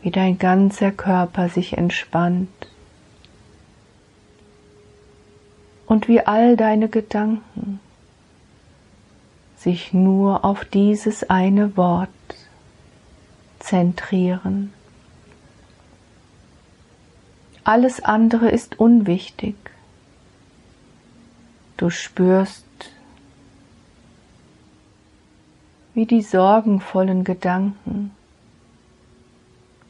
wie 0.00 0.12
dein 0.12 0.38
ganzer 0.38 0.90
Körper 0.90 1.50
sich 1.50 1.76
entspannt 1.76 2.48
und 5.86 6.08
wie 6.08 6.20
all 6.20 6.56
deine 6.56 6.88
Gedanken 6.88 7.80
sich 9.68 9.92
nur 9.92 10.46
auf 10.46 10.64
dieses 10.64 11.28
eine 11.28 11.76
Wort 11.76 12.08
zentrieren. 13.58 14.72
Alles 17.64 18.02
andere 18.02 18.48
ist 18.48 18.80
unwichtig. 18.80 19.56
Du 21.76 21.90
spürst, 21.90 22.64
wie 25.92 26.06
die 26.06 26.22
sorgenvollen 26.22 27.22
Gedanken, 27.24 28.12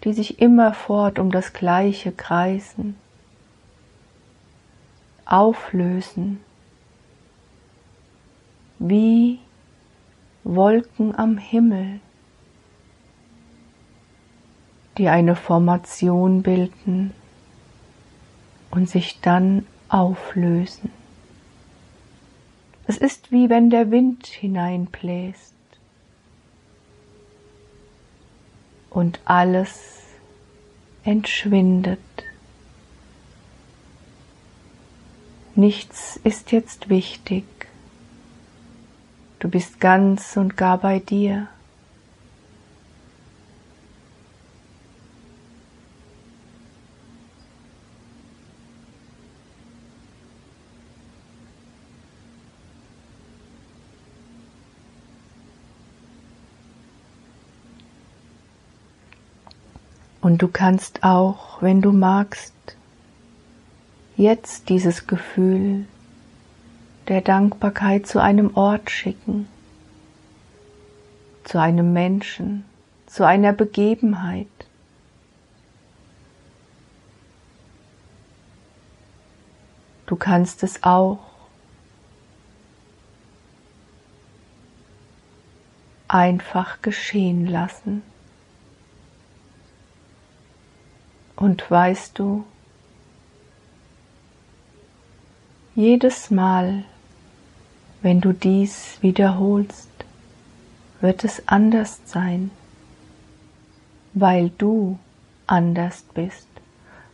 die 0.02 0.12
sich 0.12 0.40
immerfort 0.40 1.20
um 1.20 1.30
das 1.30 1.52
Gleiche 1.52 2.10
kreisen, 2.10 2.96
auflösen, 5.24 6.40
wie 8.80 9.38
Wolken 10.50 11.14
am 11.14 11.36
Himmel, 11.36 12.00
die 14.96 15.08
eine 15.08 15.36
Formation 15.36 16.42
bilden 16.42 17.12
und 18.70 18.88
sich 18.88 19.20
dann 19.20 19.66
auflösen. 19.90 20.90
Es 22.86 22.96
ist 22.96 23.30
wie 23.30 23.50
wenn 23.50 23.68
der 23.68 23.90
Wind 23.90 24.26
hineinbläst 24.26 25.54
und 28.88 29.20
alles 29.26 30.06
entschwindet. 31.04 32.00
Nichts 35.54 36.18
ist 36.24 36.52
jetzt 36.52 36.88
wichtig. 36.88 37.44
Du 39.38 39.48
bist 39.48 39.78
ganz 39.78 40.36
und 40.36 40.56
gar 40.56 40.78
bei 40.78 40.98
dir. 40.98 41.46
Und 60.20 60.42
du 60.42 60.48
kannst 60.48 61.04
auch, 61.04 61.62
wenn 61.62 61.80
du 61.80 61.92
magst, 61.92 62.52
jetzt 64.16 64.68
dieses 64.68 65.06
Gefühl 65.06 65.86
der 67.08 67.22
Dankbarkeit 67.22 68.06
zu 68.06 68.20
einem 68.20 68.54
Ort 68.56 68.90
schicken, 68.90 69.48
zu 71.44 71.58
einem 71.58 71.92
Menschen, 71.92 72.64
zu 73.06 73.26
einer 73.26 73.52
Begebenheit. 73.52 74.46
Du 80.06 80.16
kannst 80.16 80.62
es 80.62 80.82
auch 80.82 81.18
einfach 86.08 86.80
geschehen 86.82 87.46
lassen. 87.46 88.02
Und 91.36 91.70
weißt 91.70 92.18
du, 92.18 92.44
jedes 95.74 96.30
Mal, 96.30 96.84
wenn 98.02 98.20
du 98.20 98.32
dies 98.32 98.98
wiederholst, 99.00 99.88
wird 101.00 101.24
es 101.24 101.46
anders 101.46 102.00
sein, 102.04 102.50
weil 104.14 104.50
du 104.58 104.98
anders 105.46 106.04
bist, 106.14 106.48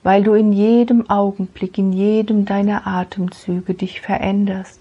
weil 0.03 0.23
du 0.23 0.35
in 0.35 0.53
jedem 0.53 1.09
Augenblick, 1.09 1.79
in 1.79 1.93
jedem 1.93 2.45
deiner 2.45 2.87
Atemzüge 2.87 3.75
dich 3.75 4.01
veränderst. 4.01 4.81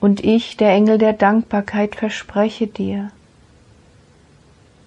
Und 0.00 0.24
ich, 0.24 0.56
der 0.56 0.70
Engel 0.72 0.98
der 0.98 1.12
Dankbarkeit, 1.12 1.94
verspreche 1.94 2.66
dir, 2.66 3.10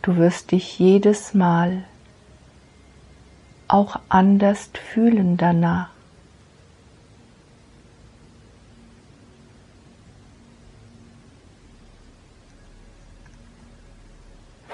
Du 0.04 0.18
wirst 0.18 0.52
dich 0.52 0.80
jedes 0.80 1.34
Mal 1.34 1.86
auch 3.70 4.02
anders 4.10 4.70
fühlen 4.74 5.38
danach. 5.38 5.93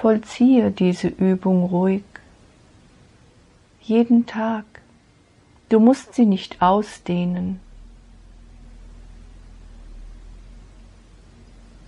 Vollziehe 0.00 0.70
diese 0.70 1.08
Übung 1.08 1.64
ruhig, 1.64 2.04
jeden 3.80 4.26
Tag. 4.26 4.64
Du 5.68 5.78
musst 5.78 6.14
sie 6.14 6.26
nicht 6.26 6.62
ausdehnen, 6.62 7.60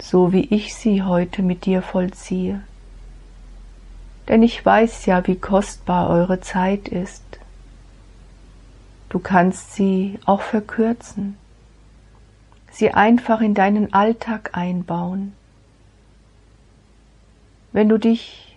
so 0.00 0.32
wie 0.32 0.46
ich 0.54 0.74
sie 0.74 1.02
heute 1.02 1.42
mit 1.42 1.64
dir 1.64 1.82
vollziehe 1.82 2.62
denn 4.28 4.42
ich 4.42 4.64
weiß 4.64 5.06
ja, 5.06 5.26
wie 5.26 5.36
kostbar 5.36 6.08
eure 6.08 6.40
Zeit 6.40 6.88
ist. 6.88 7.22
Du 9.08 9.18
kannst 9.18 9.74
sie 9.74 10.18
auch 10.24 10.40
verkürzen, 10.40 11.36
sie 12.70 12.92
einfach 12.92 13.40
in 13.40 13.54
deinen 13.54 13.92
Alltag 13.92 14.56
einbauen. 14.56 15.34
Wenn 17.72 17.88
du 17.88 17.98
dich 17.98 18.56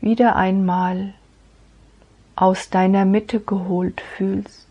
wieder 0.00 0.36
einmal 0.36 1.14
aus 2.36 2.68
deiner 2.68 3.04
Mitte 3.04 3.40
geholt 3.40 4.02
fühlst, 4.02 4.68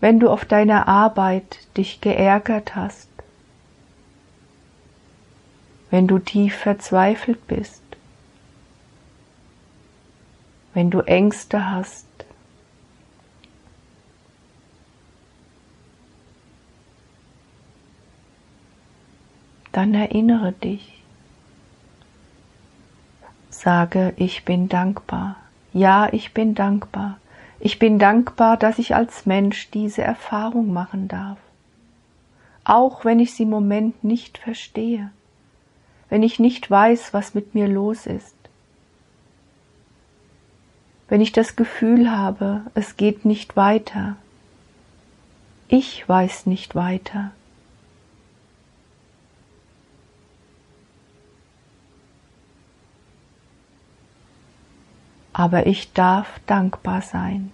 wenn 0.00 0.18
du 0.18 0.30
auf 0.30 0.44
deiner 0.44 0.88
Arbeit 0.88 1.58
dich 1.76 2.00
geärgert 2.00 2.74
hast, 2.74 3.08
wenn 5.90 6.06
du 6.06 6.18
tief 6.18 6.56
verzweifelt 6.56 7.46
bist, 7.46 7.82
wenn 10.74 10.90
du 10.90 11.00
Ängste 11.00 11.70
hast, 11.70 12.06
dann 19.76 19.94
erinnere 19.94 20.52
dich. 20.52 21.02
Sage, 23.50 24.12
ich 24.16 24.44
bin 24.44 24.68
dankbar. 24.68 25.36
Ja, 25.72 26.12
ich 26.12 26.34
bin 26.34 26.54
dankbar. 26.54 27.18
Ich 27.60 27.78
bin 27.78 27.98
dankbar, 27.98 28.56
dass 28.56 28.78
ich 28.78 28.94
als 28.94 29.26
Mensch 29.26 29.70
diese 29.70 30.02
Erfahrung 30.02 30.72
machen 30.72 31.08
darf. 31.08 31.38
Auch 32.64 33.04
wenn 33.04 33.20
ich 33.20 33.34
sie 33.34 33.44
im 33.44 33.50
Moment 33.50 34.04
nicht 34.04 34.38
verstehe 34.38 35.10
wenn 36.08 36.22
ich 36.22 36.38
nicht 36.38 36.70
weiß, 36.70 37.12
was 37.12 37.34
mit 37.34 37.54
mir 37.54 37.68
los 37.68 38.06
ist, 38.06 38.34
wenn 41.08 41.20
ich 41.20 41.32
das 41.32 41.56
Gefühl 41.56 42.10
habe, 42.10 42.62
es 42.74 42.96
geht 42.96 43.24
nicht 43.24 43.56
weiter, 43.56 44.16
ich 45.68 46.08
weiß 46.08 46.46
nicht 46.46 46.74
weiter. 46.74 47.32
Aber 55.38 55.66
ich 55.66 55.92
darf 55.92 56.40
dankbar 56.46 57.02
sein. 57.02 57.52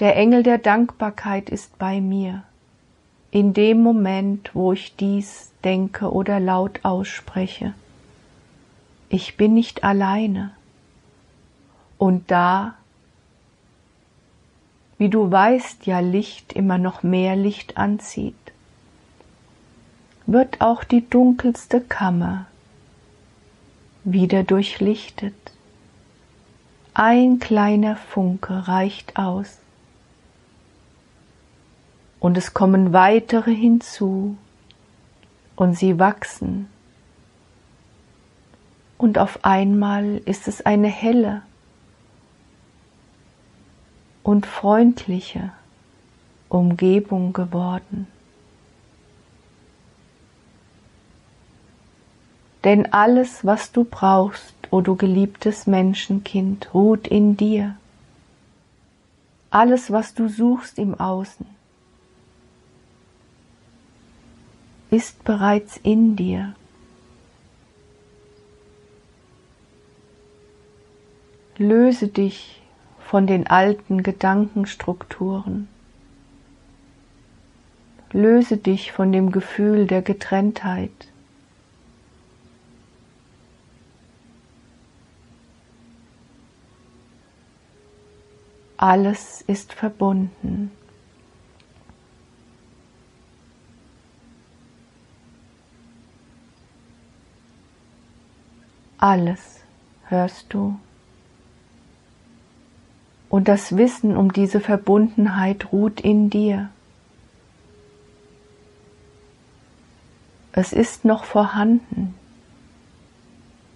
Der 0.00 0.16
Engel 0.16 0.42
der 0.42 0.58
Dankbarkeit 0.58 1.48
ist 1.48 1.78
bei 1.78 2.02
mir 2.02 2.42
in 3.30 3.54
dem 3.54 3.82
Moment, 3.82 4.50
wo 4.52 4.74
ich 4.74 4.94
dies 4.96 5.50
denke 5.64 6.12
oder 6.12 6.38
laut 6.38 6.80
ausspreche. 6.82 7.72
Ich 9.08 9.38
bin 9.38 9.54
nicht 9.54 9.82
alleine. 9.82 10.50
Und 11.96 12.30
da, 12.30 12.74
wie 14.98 15.08
du 15.08 15.30
weißt, 15.30 15.86
ja 15.86 16.00
Licht 16.00 16.52
immer 16.52 16.76
noch 16.76 17.02
mehr 17.02 17.34
Licht 17.34 17.78
anzieht, 17.78 18.34
wird 20.26 20.60
auch 20.60 20.84
die 20.84 21.08
dunkelste 21.08 21.80
Kammer 21.80 22.44
wieder 24.04 24.42
durchlichtet. 24.42 25.34
Ein 26.92 27.38
kleiner 27.38 27.96
Funke 27.96 28.66
reicht 28.66 29.16
aus 29.16 29.58
und 32.18 32.36
es 32.36 32.52
kommen 32.52 32.92
weitere 32.92 33.54
hinzu 33.54 34.36
und 35.56 35.74
sie 35.74 35.98
wachsen. 35.98 36.68
Und 38.98 39.18
auf 39.18 39.44
einmal 39.44 40.18
ist 40.26 40.48
es 40.48 40.66
eine 40.66 40.88
helle 40.88 41.42
und 44.22 44.44
freundliche 44.44 45.52
Umgebung 46.48 47.32
geworden. 47.32 48.08
Denn 52.64 52.92
alles, 52.92 53.44
was 53.46 53.72
du 53.72 53.84
brauchst, 53.84 54.54
o 54.70 54.80
du 54.80 54.96
geliebtes 54.96 55.66
Menschenkind, 55.66 56.72
ruht 56.74 57.08
in 57.08 57.36
dir. 57.36 57.76
Alles, 59.50 59.90
was 59.90 60.14
du 60.14 60.28
suchst 60.28 60.78
im 60.78 60.98
Außen, 60.98 61.46
ist 64.90 65.24
bereits 65.24 65.76
in 65.76 66.16
dir. 66.16 66.54
Löse 71.56 72.08
dich 72.08 72.62
von 73.00 73.26
den 73.26 73.46
alten 73.46 74.02
Gedankenstrukturen. 74.02 75.68
Löse 78.12 78.56
dich 78.56 78.92
von 78.92 79.12
dem 79.12 79.30
Gefühl 79.30 79.86
der 79.86 80.02
Getrenntheit. 80.02 80.90
Alles 88.80 89.42
ist 89.42 89.74
verbunden. 89.74 90.70
Alles 98.96 99.60
hörst 100.06 100.54
du. 100.54 100.80
Und 103.28 103.48
das 103.48 103.76
Wissen 103.76 104.16
um 104.16 104.32
diese 104.32 104.60
Verbundenheit 104.60 105.72
ruht 105.72 106.00
in 106.00 106.30
dir. 106.30 106.70
Es 110.52 110.72
ist 110.72 111.04
noch 111.04 111.24
vorhanden, 111.24 112.14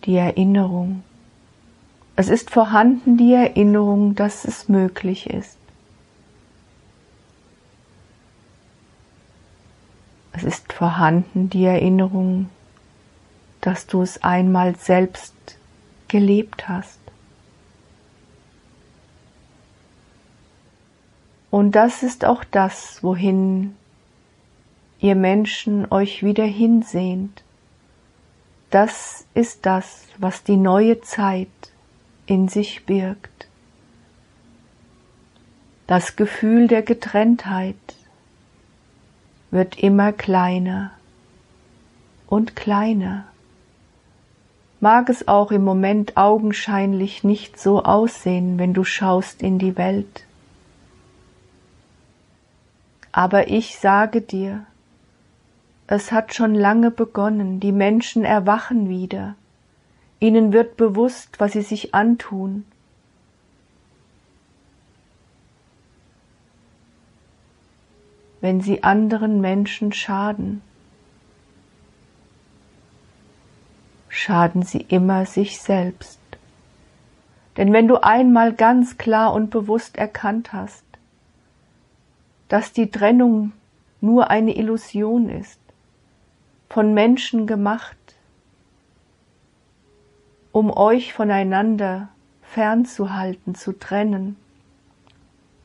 die 0.07 0.17
Erinnerung. 0.17 1.03
Es 2.17 2.29
ist 2.29 2.51
vorhanden 2.51 3.17
die 3.17 3.33
Erinnerung, 3.33 4.15
dass 4.15 4.45
es 4.45 4.69
möglich 4.69 5.29
ist. 5.29 5.59
Es 10.33 10.45
ist 10.45 10.73
vorhanden 10.73 11.51
die 11.51 11.65
Erinnerung, 11.65 12.51
dass 13.61 13.87
du 13.87 14.03
es 14.03 14.23
einmal 14.23 14.77
selbst 14.77 15.35
gelebt 16.07 16.69
hast. 16.69 17.01
Und 21.51 21.73
das 21.73 22.03
ist 22.03 22.25
auch 22.25 22.45
das, 22.45 23.03
wohin 23.03 23.77
ihr 25.01 25.15
Menschen 25.15 25.91
euch 25.91 26.23
wieder 26.23 26.45
hinsehnt. 26.45 27.43
Das 28.71 29.25
ist 29.35 29.67
das, 29.67 30.07
was 30.19 30.43
die 30.43 30.57
neue 30.57 31.01
Zeit 31.01 31.49
in 32.27 32.49
sich 32.49 32.87
birgt. 32.87 33.49
Das 35.87 36.17
Gefühl 36.17 36.69
der 36.69 36.83
Getrenntheit 36.83 37.77
wird 39.51 39.79
immer 39.79 40.13
kleiner 40.13 40.93
und 42.27 42.57
kleiner 42.57 43.27
mag 44.85 45.09
es 45.09 45.29
auch 45.29 45.51
im 45.51 45.65
Moment 45.65 46.19
augenscheinlich 46.19 47.25
nicht 47.25 47.59
so 47.59 47.83
aussehen, 47.85 48.59
wenn 48.59 48.75
du 48.75 48.85
schaust 48.85 49.43
in 49.43 49.59
die 49.59 49.79
Welt. 49.79 50.27
Aber 53.13 53.49
ich 53.49 53.79
sage 53.79 54.21
dir, 54.21 54.67
es 55.87 56.13
hat 56.13 56.35
schon 56.35 56.55
lange 56.55 56.91
begonnen, 56.91 57.61
die 57.61 57.73
Menschen 57.73 58.27
erwachen 58.27 58.91
wieder, 58.91 59.37
ihnen 60.25 60.53
wird 60.53 60.77
bewusst, 60.77 61.39
was 61.39 61.53
sie 61.53 61.63
sich 61.63 61.95
antun. 61.95 62.65
wenn 68.41 68.61
sie 68.61 68.83
anderen 68.83 69.41
Menschen 69.41 69.91
schaden. 69.95 70.61
schaden 74.25 74.63
sie 74.63 74.81
immer 74.81 75.27
sich 75.27 75.59
selbst. 75.59 76.21
Denn 77.57 77.73
wenn 77.73 77.89
du 77.89 78.03
einmal 78.03 78.53
ganz 78.53 78.97
klar 78.97 79.33
und 79.33 79.51
bewusst 79.51 79.97
erkannt 79.97 80.53
hast, 80.53 80.85
dass 82.49 82.73
die 82.73 82.91
Trennung 82.91 83.53
nur 84.01 84.31
eine 84.31 84.57
Illusion 84.57 85.29
ist, 85.29 85.61
von 86.69 86.95
Menschen 86.95 87.47
gemacht, 87.47 88.14
um 90.55 90.71
euch 90.71 91.13
voneinander 91.13 92.11
fernzuhalten, 92.41 93.57
zu 93.57 93.77
trennen. 93.77 94.37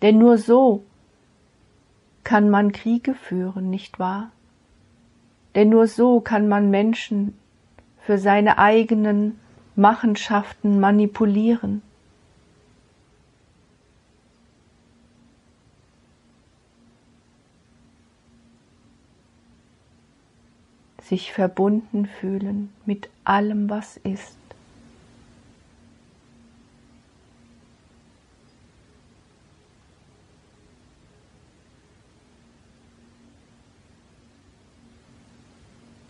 Denn 0.02 0.18
nur 0.18 0.40
so 0.40 0.84
kann 2.24 2.50
man 2.50 2.72
Kriege 2.72 3.14
führen, 3.14 3.70
nicht 3.70 4.00
wahr? 4.00 4.32
Denn 5.54 5.70
nur 5.70 5.86
so 5.86 6.22
kann 6.22 6.48
man 6.48 6.72
Menschen 6.72 7.38
für 8.00 8.18
seine 8.18 8.58
eigenen 8.58 9.40
Machenschaften 9.76 10.80
manipulieren. 10.80 11.84
sich 21.02 21.34
verbunden 21.34 22.06
fühlen 22.06 22.72
mit 22.86 23.10
allem, 23.24 23.68
was 23.68 23.98
ist. 23.98 24.49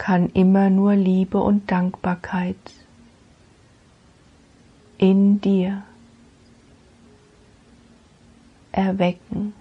Kann 0.09 0.31
immer 0.31 0.71
nur 0.71 0.95
Liebe 0.95 1.37
und 1.37 1.69
Dankbarkeit 1.69 2.55
in 4.97 5.39
dir 5.39 5.83
erwecken. 8.71 9.53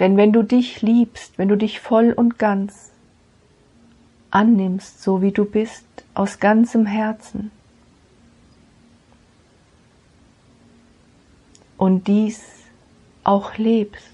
Denn 0.00 0.16
wenn 0.16 0.32
du 0.32 0.42
dich 0.42 0.82
liebst, 0.82 1.38
wenn 1.38 1.46
du 1.46 1.56
dich 1.56 1.78
voll 1.78 2.12
und 2.12 2.36
ganz 2.36 2.90
annimmst, 4.32 5.00
so 5.00 5.22
wie 5.22 5.30
du 5.30 5.44
bist, 5.44 5.86
aus 6.14 6.40
ganzem 6.40 6.86
Herzen, 6.86 7.52
und 11.76 12.08
dies 12.08 12.42
auch 13.22 13.56
lebst, 13.56 14.13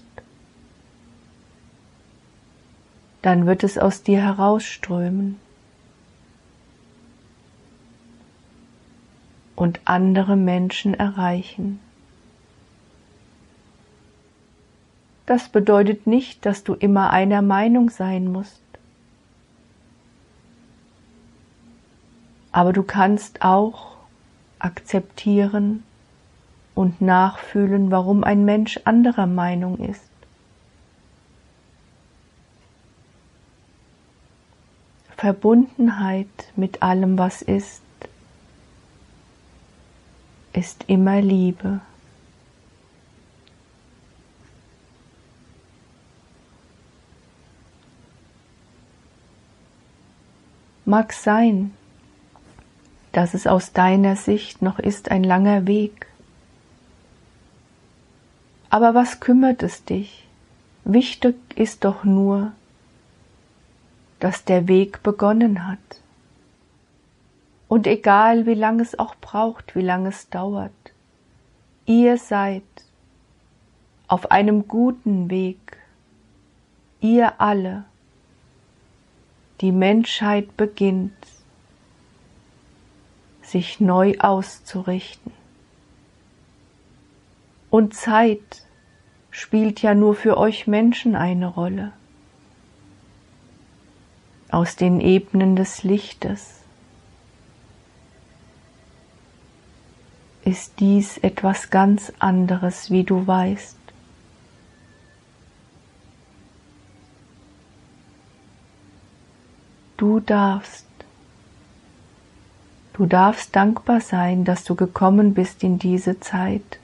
dann 3.21 3.45
wird 3.45 3.63
es 3.63 3.77
aus 3.77 4.03
dir 4.03 4.21
herausströmen 4.21 5.39
und 9.55 9.79
andere 9.85 10.35
Menschen 10.35 10.93
erreichen. 10.93 11.79
Das 15.27 15.49
bedeutet 15.49 16.07
nicht, 16.07 16.45
dass 16.45 16.63
du 16.63 16.73
immer 16.73 17.11
einer 17.11 17.41
Meinung 17.41 17.89
sein 17.89 18.31
musst. 18.31 18.61
Aber 22.51 22.73
du 22.73 22.83
kannst 22.83 23.43
auch 23.43 23.95
akzeptieren 24.59 25.83
und 26.75 26.99
nachfühlen, 26.99 27.91
warum 27.91 28.23
ein 28.23 28.43
Mensch 28.43 28.79
anderer 28.83 29.27
Meinung 29.27 29.77
ist. 29.79 30.10
Verbundenheit 35.21 36.51
mit 36.55 36.81
allem, 36.81 37.15
was 37.19 37.43
ist, 37.43 37.83
ist 40.51 40.85
immer 40.87 41.21
Liebe. 41.21 41.79
Mag 50.85 51.13
sein, 51.13 51.71
dass 53.11 53.35
es 53.35 53.45
aus 53.45 53.73
deiner 53.73 54.15
Sicht 54.15 54.63
noch 54.63 54.79
ist 54.79 55.11
ein 55.11 55.23
langer 55.23 55.67
Weg. 55.67 56.07
Aber 58.71 58.95
was 58.95 59.19
kümmert 59.19 59.61
es 59.61 59.85
dich? 59.85 60.27
Wichtig 60.83 61.35
ist 61.53 61.85
doch 61.85 62.05
nur, 62.05 62.53
dass 64.21 64.45
der 64.45 64.67
Weg 64.67 65.01
begonnen 65.01 65.67
hat. 65.67 65.79
Und 67.67 67.87
egal 67.87 68.45
wie 68.45 68.53
lange 68.53 68.83
es 68.83 68.97
auch 68.97 69.15
braucht, 69.15 69.75
wie 69.75 69.81
lange 69.81 70.09
es 70.09 70.29
dauert, 70.29 70.71
ihr 71.85 72.17
seid 72.17 72.63
auf 74.07 74.29
einem 74.29 74.67
guten 74.67 75.31
Weg, 75.31 75.77
ihr 76.99 77.41
alle, 77.41 77.85
die 79.59 79.71
Menschheit 79.71 80.55
beginnt, 80.55 81.13
sich 83.41 83.79
neu 83.79 84.13
auszurichten. 84.19 85.33
Und 87.71 87.95
Zeit 87.95 88.67
spielt 89.31 89.81
ja 89.81 89.95
nur 89.95 90.13
für 90.13 90.37
euch 90.37 90.67
Menschen 90.67 91.15
eine 91.15 91.47
Rolle 91.47 91.93
aus 94.51 94.75
den 94.75 94.99
Ebenen 94.99 95.55
des 95.55 95.83
Lichtes. 95.83 96.59
Ist 100.43 100.79
dies 100.79 101.17
etwas 101.17 101.69
ganz 101.69 102.11
anderes, 102.19 102.91
wie 102.91 103.03
du 103.03 103.25
weißt. 103.25 103.77
Du 109.97 110.19
darfst 110.19 110.85
Du 112.93 113.07
darfst 113.07 113.55
dankbar 113.55 113.99
sein, 113.99 114.43
dass 114.43 114.63
du 114.63 114.75
gekommen 114.75 115.33
bist 115.33 115.63
in 115.63 115.79
diese 115.79 116.19
Zeit, 116.19 116.77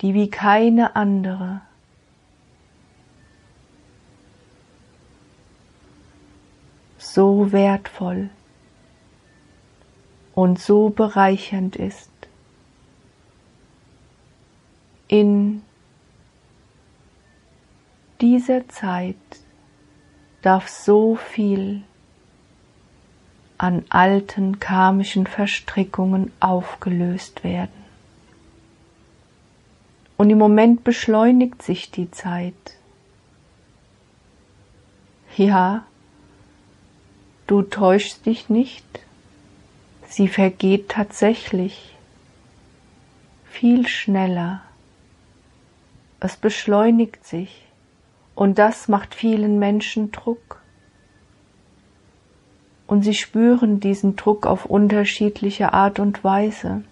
die 0.00 0.14
wie 0.14 0.30
keine 0.30 0.96
andere 0.96 1.60
so 7.16 7.50
wertvoll 7.50 8.28
und 10.34 10.58
so 10.58 10.90
bereichernd 10.90 11.74
ist. 11.74 12.10
In 15.08 15.62
dieser 18.20 18.68
Zeit 18.68 19.16
darf 20.42 20.68
so 20.68 21.16
viel 21.16 21.84
an 23.56 23.86
alten 23.88 24.60
karmischen 24.60 25.26
Verstrickungen 25.26 26.32
aufgelöst 26.38 27.44
werden. 27.44 27.82
Und 30.18 30.28
im 30.28 30.36
Moment 30.36 30.84
beschleunigt 30.84 31.62
sich 31.62 31.90
die 31.90 32.10
Zeit. 32.10 32.76
Ja, 35.38 35.86
du 37.46 37.62
täuschst 37.62 38.26
dich 38.26 38.48
nicht, 38.48 38.84
sie 40.08 40.28
vergeht 40.28 40.88
tatsächlich 40.88 41.96
viel 43.44 43.86
schneller. 43.86 44.62
Es 46.20 46.36
beschleunigt 46.36 47.24
sich 47.24 47.64
und 48.34 48.58
das 48.58 48.88
macht 48.88 49.14
vielen 49.14 49.58
Menschen 49.58 50.12
Druck. 50.12 50.60
Und 52.86 53.02
sie 53.02 53.14
spüren 53.14 53.80
diesen 53.80 54.16
Druck 54.16 54.46
auf 54.46 54.66
unterschiedliche 54.66 55.72
Art 55.72 55.98
und 55.98 56.22
Weise. 56.22 56.84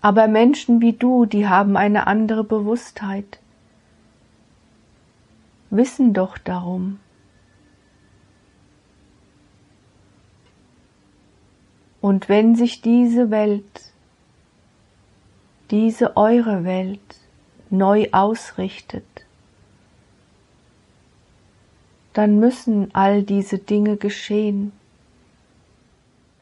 Aber 0.00 0.28
Menschen 0.28 0.80
wie 0.80 0.92
du, 0.92 1.24
die 1.24 1.48
haben 1.48 1.76
eine 1.76 2.06
andere 2.06 2.44
Bewusstheit, 2.44 3.40
wissen 5.70 6.12
doch 6.12 6.38
darum. 6.38 7.00
Und 12.04 12.28
wenn 12.28 12.54
sich 12.54 12.82
diese 12.82 13.30
Welt, 13.30 13.80
diese 15.70 16.18
eure 16.18 16.62
Welt 16.62 17.00
neu 17.70 18.08
ausrichtet, 18.12 19.06
dann 22.12 22.38
müssen 22.38 22.94
all 22.94 23.22
diese 23.22 23.56
Dinge 23.56 23.96
geschehen. 23.96 24.72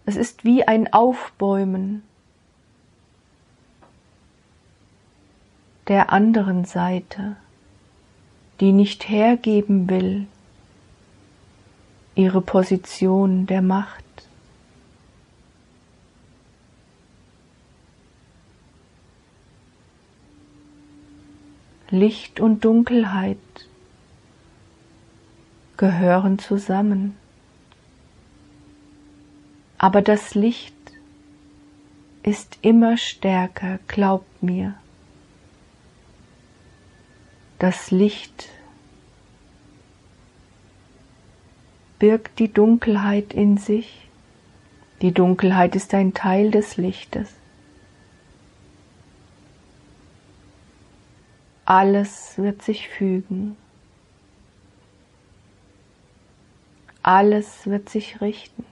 Es 0.04 0.16
ist 0.16 0.44
wie 0.44 0.66
ein 0.66 0.92
Aufbäumen 0.92 2.02
der 5.86 6.10
anderen 6.12 6.64
Seite, 6.64 7.36
die 8.58 8.72
nicht 8.72 9.08
hergeben 9.08 9.88
will 9.88 10.26
ihre 12.16 12.40
Position 12.40 13.46
der 13.46 13.62
Macht. 13.62 14.02
Licht 21.92 22.40
und 22.40 22.64
Dunkelheit 22.64 23.36
gehören 25.76 26.38
zusammen. 26.38 27.18
Aber 29.76 30.00
das 30.00 30.34
Licht 30.34 30.74
ist 32.22 32.56
immer 32.62 32.96
stärker, 32.96 33.78
glaubt 33.88 34.42
mir. 34.42 34.74
Das 37.58 37.90
Licht 37.90 38.48
birgt 41.98 42.38
die 42.38 42.50
Dunkelheit 42.50 43.34
in 43.34 43.58
sich. 43.58 44.08
Die 45.02 45.12
Dunkelheit 45.12 45.76
ist 45.76 45.92
ein 45.92 46.14
Teil 46.14 46.50
des 46.52 46.78
Lichtes. 46.78 47.34
Alles 51.64 52.38
wird 52.38 52.62
sich 52.62 52.88
fügen. 52.88 53.56
Alles 57.02 57.66
wird 57.66 57.88
sich 57.88 58.20
richten. 58.20 58.64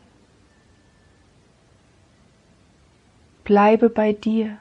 Bleibe 3.44 3.90
bei 3.90 4.12
dir, 4.12 4.58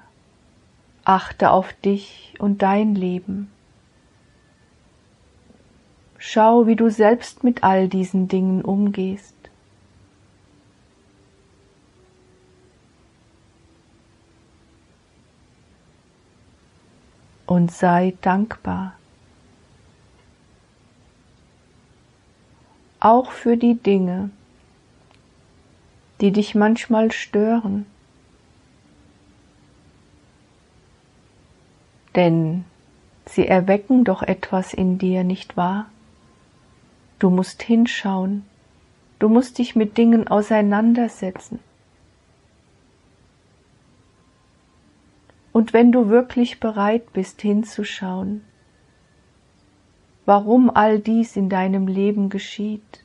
achte 1.05 1.51
auf 1.51 1.73
dich 1.73 2.33
und 2.39 2.61
dein 2.61 2.95
Leben. 2.95 3.51
Schau, 6.17 6.67
wie 6.67 6.75
du 6.75 6.89
selbst 6.89 7.43
mit 7.43 7.63
all 7.63 7.87
diesen 7.87 8.27
Dingen 8.27 8.63
umgehst. 8.63 9.48
Und 17.49 17.71
sei 17.71 18.13
dankbar. 18.21 18.93
auch 22.99 23.31
für 23.31 23.57
die 23.57 23.75
Dinge, 23.75 24.29
die 26.21 26.31
dich 26.31 26.55
manchmal 26.55 27.11
stören. 27.11 27.85
Denn 32.15 32.65
sie 33.25 33.47
erwecken 33.47 34.03
doch 34.03 34.21
etwas 34.21 34.73
in 34.73 34.97
dir, 34.97 35.23
nicht 35.23 35.55
wahr? 35.55 35.85
Du 37.19 37.29
musst 37.29 37.63
hinschauen, 37.63 38.45
du 39.19 39.29
musst 39.29 39.57
dich 39.57 39.75
mit 39.75 39.97
Dingen 39.97 40.27
auseinandersetzen. 40.27 41.59
Und 45.59 45.73
wenn 45.73 45.91
du 45.91 46.07
wirklich 46.07 46.61
bereit 46.61 47.11
bist 47.11 47.41
hinzuschauen, 47.41 48.45
warum 50.25 50.69
all 50.73 50.99
dies 50.99 51.35
in 51.35 51.49
deinem 51.49 51.85
Leben 51.85 52.29
geschieht. 52.29 53.03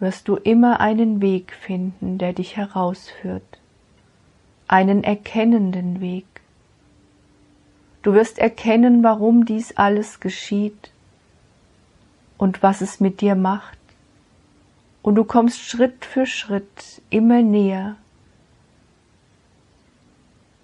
wirst 0.00 0.26
du 0.26 0.34
immer 0.34 0.80
einen 0.80 1.22
Weg 1.22 1.52
finden, 1.52 2.18
der 2.18 2.32
dich 2.32 2.56
herausführt, 2.56 3.60
einen 4.66 5.04
erkennenden 5.04 6.00
Weg. 6.00 6.26
Du 8.02 8.12
wirst 8.12 8.40
erkennen, 8.40 9.04
warum 9.04 9.44
dies 9.44 9.76
alles 9.76 10.18
geschieht 10.18 10.90
und 12.38 12.60
was 12.64 12.80
es 12.80 12.98
mit 12.98 13.20
dir 13.20 13.36
macht, 13.36 13.77
und 15.08 15.14
du 15.14 15.24
kommst 15.24 15.62
Schritt 15.62 16.04
für 16.04 16.26
Schritt 16.26 17.00
immer 17.08 17.40
näher 17.40 17.96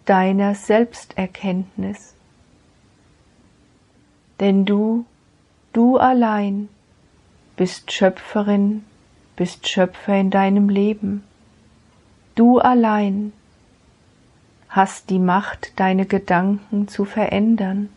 deiner 0.04 0.54
Selbsterkenntnis. 0.54 2.12
Denn 4.40 4.66
du, 4.66 5.06
du 5.72 5.96
allein 5.96 6.68
bist 7.56 7.90
Schöpferin, 7.90 8.84
bist 9.34 9.66
Schöpfer 9.66 10.20
in 10.20 10.30
deinem 10.30 10.68
Leben. 10.68 11.24
Du 12.34 12.58
allein 12.58 13.32
hast 14.68 15.08
die 15.08 15.20
Macht, 15.20 15.72
deine 15.80 16.04
Gedanken 16.04 16.86
zu 16.86 17.06
verändern. 17.06 17.88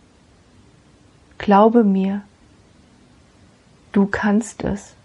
Glaube 1.39 1.84
mir, 1.84 2.22
du 3.91 4.06
kannst 4.06 4.64
es. 4.64 4.97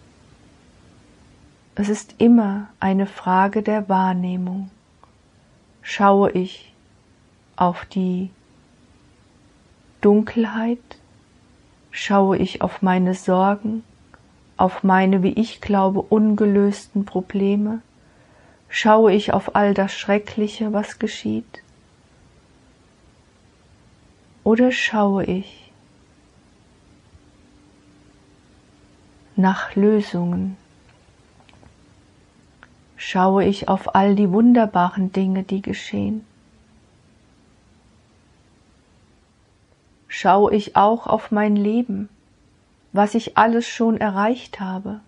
Es 1.82 1.88
ist 1.88 2.14
immer 2.18 2.68
eine 2.78 3.06
Frage 3.06 3.60
der 3.60 3.88
Wahrnehmung. 3.88 4.70
Schaue 5.80 6.30
ich 6.30 6.72
auf 7.56 7.86
die 7.86 8.30
Dunkelheit, 10.00 10.78
schaue 11.90 12.36
ich 12.36 12.62
auf 12.62 12.82
meine 12.82 13.14
Sorgen, 13.14 13.82
auf 14.56 14.84
meine, 14.84 15.24
wie 15.24 15.32
ich 15.32 15.60
glaube, 15.60 16.02
ungelösten 16.02 17.04
Probleme, 17.04 17.82
schaue 18.68 19.12
ich 19.12 19.32
auf 19.32 19.56
all 19.56 19.74
das 19.74 19.92
Schreckliche, 19.92 20.72
was 20.72 21.00
geschieht, 21.00 21.64
oder 24.44 24.70
schaue 24.70 25.24
ich 25.24 25.72
nach 29.34 29.74
Lösungen, 29.74 30.56
schaue 33.04 33.44
ich 33.44 33.68
auf 33.68 33.94
all 33.94 34.14
die 34.14 34.30
wunderbaren 34.30 35.12
Dinge, 35.12 35.42
die 35.42 35.60
geschehen. 35.60 36.24
schaue 40.14 40.54
ich 40.54 40.76
auch 40.76 41.06
auf 41.06 41.30
mein 41.30 41.56
Leben, 41.56 42.10
was 42.92 43.14
ich 43.14 43.38
alles 43.38 43.66
schon 43.66 43.96
erreicht 43.96 44.60
habe. 44.60 45.00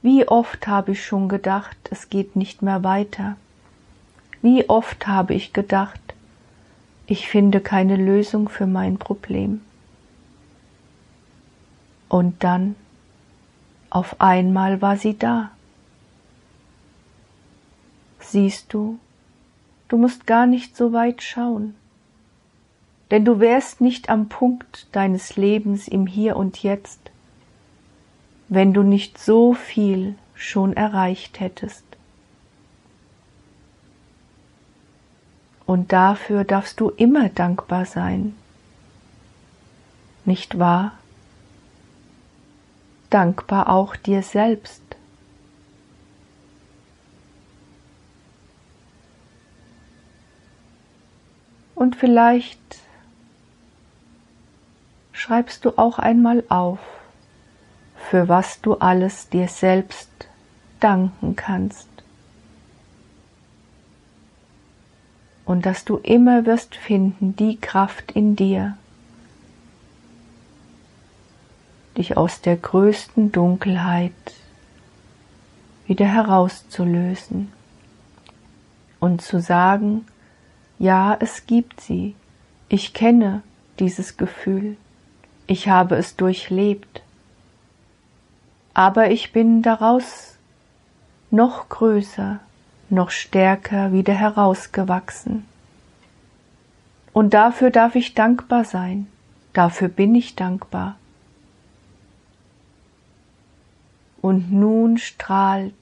Wie 0.00 0.28
oft 0.28 0.68
habe 0.68 0.92
ich 0.92 1.04
schon 1.04 1.28
gedacht, 1.28 1.76
es 1.90 2.08
geht 2.08 2.36
nicht 2.36 2.62
mehr 2.62 2.84
weiter. 2.84 3.36
Wie 4.40 4.68
oft 4.68 5.08
habe 5.08 5.34
ich 5.34 5.52
gedacht, 5.52 6.00
ich 7.06 7.28
finde 7.28 7.60
keine 7.60 7.96
Lösung 7.96 8.48
für 8.48 8.66
mein 8.66 8.96
Problem. 8.96 9.60
Und 12.08 12.44
dann, 12.44 12.76
auf 13.90 14.20
einmal 14.20 14.80
war 14.80 14.96
sie 14.96 15.18
da. 15.18 15.50
Siehst 18.30 18.74
du, 18.74 18.98
du 19.88 19.96
musst 19.96 20.26
gar 20.26 20.46
nicht 20.46 20.76
so 20.76 20.92
weit 20.92 21.22
schauen, 21.22 21.74
denn 23.10 23.24
du 23.24 23.40
wärst 23.40 23.80
nicht 23.80 24.10
am 24.10 24.28
Punkt 24.28 24.86
deines 24.92 25.36
Lebens 25.36 25.88
im 25.88 26.06
Hier 26.06 26.36
und 26.36 26.62
Jetzt, 26.62 27.10
wenn 28.50 28.74
du 28.74 28.82
nicht 28.82 29.16
so 29.16 29.54
viel 29.54 30.14
schon 30.34 30.74
erreicht 30.74 31.40
hättest. 31.40 31.84
Und 35.64 35.94
dafür 35.94 36.44
darfst 36.44 36.80
du 36.80 36.90
immer 36.90 37.30
dankbar 37.30 37.86
sein. 37.86 38.34
Nicht 40.26 40.58
wahr? 40.58 40.92
Dankbar 43.08 43.70
auch 43.70 43.96
dir 43.96 44.22
selbst. 44.22 44.82
Und 51.78 51.94
vielleicht 51.96 52.78
schreibst 55.12 55.64
du 55.64 55.78
auch 55.78 55.98
einmal 55.98 56.42
auf, 56.48 56.80
für 58.10 58.28
was 58.28 58.60
du 58.60 58.74
alles 58.74 59.28
dir 59.28 59.48
selbst 59.48 60.10
danken 60.80 61.36
kannst. 61.36 61.88
und 65.48 65.64
dass 65.64 65.86
du 65.86 65.96
immer 65.96 66.44
wirst 66.44 66.76
finden 66.76 67.34
die 67.34 67.56
Kraft 67.56 68.12
in 68.12 68.36
dir, 68.36 68.76
dich 71.96 72.18
aus 72.18 72.42
der 72.42 72.56
größten 72.56 73.32
Dunkelheit 73.32 74.12
wieder 75.86 76.04
herauszulösen 76.04 77.50
und 79.00 79.22
zu 79.22 79.40
sagen, 79.40 80.06
ja, 80.78 81.16
es 81.18 81.46
gibt 81.46 81.80
sie, 81.80 82.14
ich 82.68 82.94
kenne 82.94 83.42
dieses 83.78 84.16
Gefühl, 84.16 84.76
ich 85.46 85.68
habe 85.68 85.96
es 85.96 86.16
durchlebt, 86.16 87.02
aber 88.74 89.10
ich 89.10 89.32
bin 89.32 89.62
daraus 89.62 90.36
noch 91.30 91.68
größer, 91.68 92.40
noch 92.90 93.10
stärker 93.10 93.92
wieder 93.92 94.14
herausgewachsen. 94.14 95.44
Und 97.12 97.34
dafür 97.34 97.70
darf 97.70 97.96
ich 97.96 98.14
dankbar 98.14 98.64
sein, 98.64 99.08
dafür 99.52 99.88
bin 99.88 100.14
ich 100.14 100.36
dankbar. 100.36 100.96
Und 104.20 104.52
nun 104.52 104.98
strahlt 104.98 105.74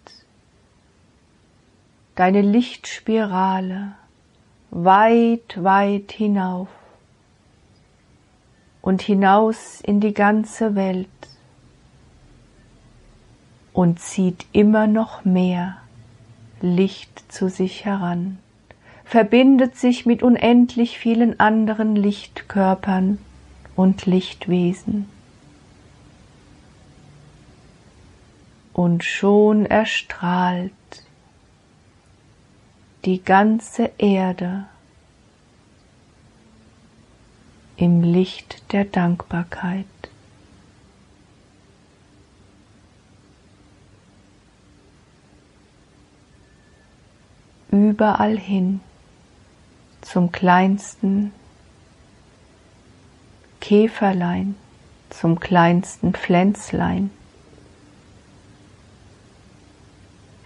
deine 2.15 2.41
Lichtspirale 2.41 3.95
weit, 4.85 5.63
weit 5.65 6.13
hinauf 6.13 6.69
und 8.83 9.01
hinaus 9.01 9.81
in 9.81 10.01
die 10.01 10.13
ganze 10.13 10.75
Welt 10.75 11.09
und 13.73 14.01
zieht 14.01 14.45
immer 14.53 14.87
noch 14.87 15.25
mehr 15.25 15.79
Licht 16.61 17.33
zu 17.33 17.49
sich 17.49 17.87
heran, 17.87 18.39
verbindet 19.05 19.77
sich 19.77 20.05
mit 20.05 20.23
unendlich 20.23 20.99
vielen 20.99 21.41
anderen 21.41 21.97
Lichtkörpern 21.97 23.19
und 23.77 24.05
Lichtwesen. 24.05 25.09
Und 28.75 29.05
schon 29.05 29.65
erstrahlt 29.65 30.73
die 33.07 33.23
ganze 33.23 33.93
Erde 33.99 34.67
im 37.77 38.03
Licht 38.03 38.73
der 38.73 38.85
Dankbarkeit. 38.85 39.87
überall 47.71 48.39
hin 48.39 48.81
zum 50.01 50.33
kleinsten 50.33 51.33
Käferlein, 53.61 54.55
zum 55.11 55.41
kleinsten 55.41 56.15
Pflänzlein, 56.15 57.11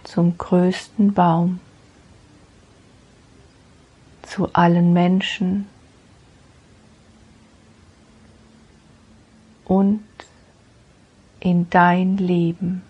zum 0.03 0.37
größten 0.37 1.13
Baum, 1.13 1.59
zu 4.31 4.53
allen 4.53 4.93
Menschen 4.93 5.67
und 9.65 10.01
in 11.41 11.69
dein 11.69 12.15
Leben. 12.15 12.83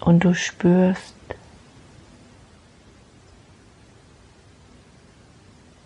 und 0.00 0.24
du 0.24 0.34
spürst 0.34 1.14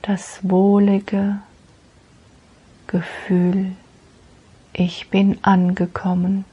das 0.06 0.40
wohlige 0.42 1.40
Gefühl, 2.86 3.72
ich 4.74 5.08
bin 5.08 5.38
angekommen. 5.42 6.44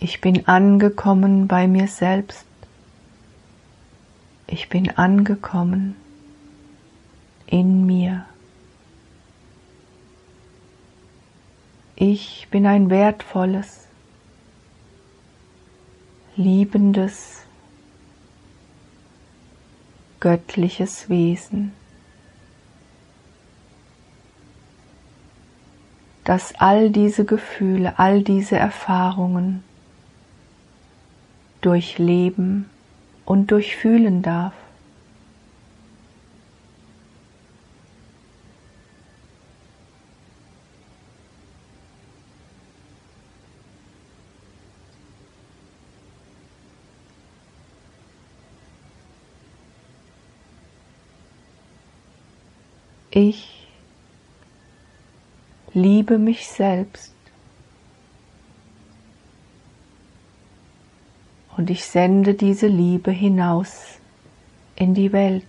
Ich 0.00 0.20
bin 0.20 0.48
angekommen 0.48 1.46
bei 1.46 1.68
mir 1.68 1.86
selbst. 1.86 2.44
Ich 4.48 4.68
bin 4.68 4.90
angekommen 4.90 5.94
in 7.46 7.86
mir. 7.86 8.26
Ich 11.94 12.48
bin 12.50 12.66
ein 12.66 12.90
wertvolles, 12.90 13.86
liebendes, 16.34 17.43
göttliches 20.24 21.10
Wesen, 21.10 21.72
das 26.24 26.54
all 26.58 26.88
diese 26.88 27.26
Gefühle, 27.26 27.98
all 27.98 28.22
diese 28.22 28.56
Erfahrungen 28.56 29.62
durchleben 31.60 32.70
und 33.26 33.50
durchfühlen 33.50 34.22
darf. 34.22 34.54
Ich 53.16 53.68
liebe 55.72 56.18
mich 56.18 56.48
selbst. 56.48 57.14
Und 61.56 61.70
ich 61.70 61.84
sende 61.84 62.34
diese 62.34 62.66
Liebe 62.66 63.12
hinaus 63.12 64.00
in 64.74 64.94
die 64.94 65.12
Welt. 65.12 65.46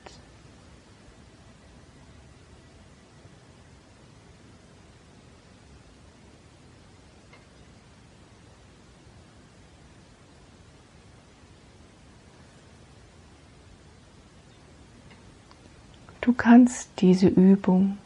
Du 16.25 16.33
kannst 16.33 16.89
diese 17.01 17.27
Übung 17.27 17.99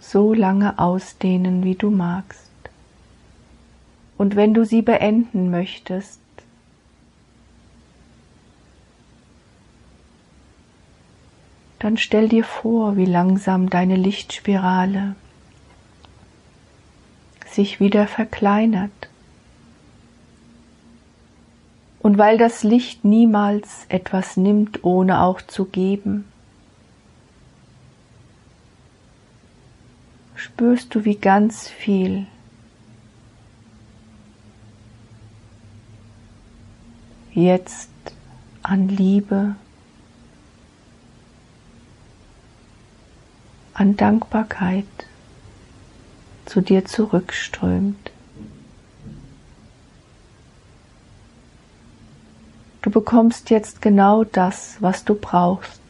so 0.00 0.32
lange 0.32 0.78
ausdehnen, 0.78 1.64
wie 1.64 1.74
du 1.74 1.90
magst. 1.90 2.50
Und 4.16 4.36
wenn 4.36 4.54
du 4.54 4.64
sie 4.64 4.80
beenden 4.80 5.50
möchtest, 5.50 6.18
dann 11.78 11.98
stell 11.98 12.30
dir 12.30 12.44
vor, 12.44 12.96
wie 12.96 13.04
langsam 13.04 13.68
deine 13.68 13.96
Lichtspirale 13.96 15.14
sich 17.44 17.80
wieder 17.80 18.06
verkleinert. 18.06 19.10
Und 22.04 22.18
weil 22.18 22.36
das 22.36 22.62
Licht 22.62 23.02
niemals 23.02 23.86
etwas 23.88 24.36
nimmt, 24.36 24.84
ohne 24.84 25.22
auch 25.22 25.40
zu 25.40 25.64
geben, 25.64 26.30
spürst 30.34 30.94
du, 30.94 31.06
wie 31.06 31.16
ganz 31.16 31.66
viel 31.66 32.26
jetzt 37.32 37.88
an 38.62 38.90
Liebe, 38.90 39.54
an 43.72 43.96
Dankbarkeit 43.96 44.84
zu 46.44 46.60
dir 46.60 46.84
zurückströmt. 46.84 48.03
Du 52.84 52.90
bekommst 52.90 53.48
jetzt 53.48 53.80
genau 53.80 54.24
das, 54.24 54.76
was 54.80 55.06
du 55.06 55.14
brauchst 55.14 55.80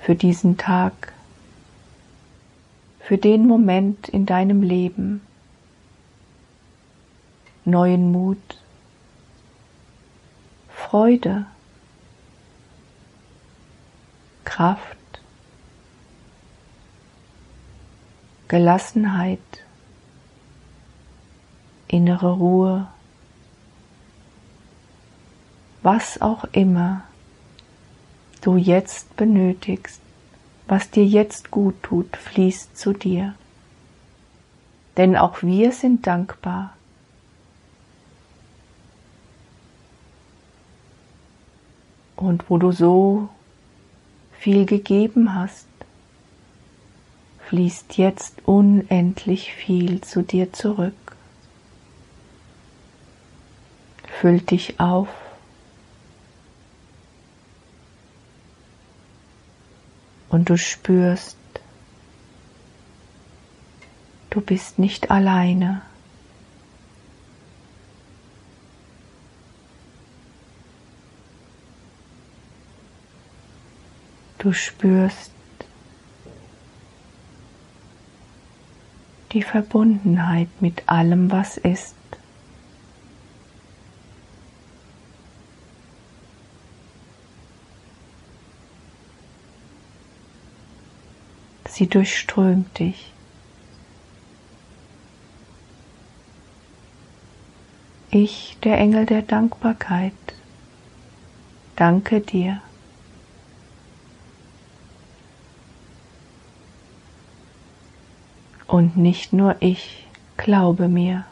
für 0.00 0.14
diesen 0.14 0.56
Tag, 0.56 1.12
für 2.98 3.18
den 3.18 3.46
Moment 3.46 4.08
in 4.08 4.24
deinem 4.24 4.62
Leben, 4.62 5.20
neuen 7.66 8.10
Mut, 8.10 8.38
Freude, 10.74 11.44
Kraft, 14.46 14.96
Gelassenheit, 18.48 19.40
innere 21.86 22.32
Ruhe, 22.32 22.88
was 25.84 26.22
auch 26.22 26.44
immer 26.52 27.02
du 28.40 28.56
jetzt 28.56 29.16
benötigst, 29.16 30.00
was 30.66 30.90
dir 30.90 31.04
jetzt 31.04 31.50
gut 31.50 31.82
tut, 31.82 32.16
fließt 32.16 32.76
zu 32.76 32.94
dir. 32.94 33.34
Denn 34.96 35.14
auch 35.14 35.42
wir 35.42 35.72
sind 35.72 36.06
dankbar. 36.06 36.74
Und 42.16 42.48
wo 42.48 42.56
du 42.56 42.72
so 42.72 43.28
viel 44.38 44.64
gegeben 44.64 45.34
hast, 45.34 45.66
fließt 47.48 47.98
jetzt 47.98 48.46
unendlich 48.46 49.52
viel 49.52 50.00
zu 50.00 50.22
dir 50.22 50.50
zurück. 50.54 50.94
Füllt 54.20 54.50
dich 54.50 54.80
auf. 54.80 55.23
Und 60.34 60.50
du 60.50 60.58
spürst, 60.58 61.36
du 64.30 64.40
bist 64.40 64.80
nicht 64.80 65.12
alleine. 65.12 65.82
Du 74.38 74.52
spürst 74.52 75.30
die 79.30 79.42
Verbundenheit 79.44 80.48
mit 80.58 80.88
allem, 80.88 81.30
was 81.30 81.58
ist. 81.58 81.94
Sie 91.74 91.88
durchströmt 91.88 92.78
dich. 92.78 93.12
Ich, 98.12 98.56
der 98.62 98.78
Engel 98.78 99.06
der 99.06 99.22
Dankbarkeit, 99.22 100.12
danke 101.74 102.20
dir. 102.20 102.62
Und 108.68 108.96
nicht 108.96 109.32
nur 109.32 109.56
ich, 109.58 110.06
glaube 110.36 110.86
mir. 110.86 111.24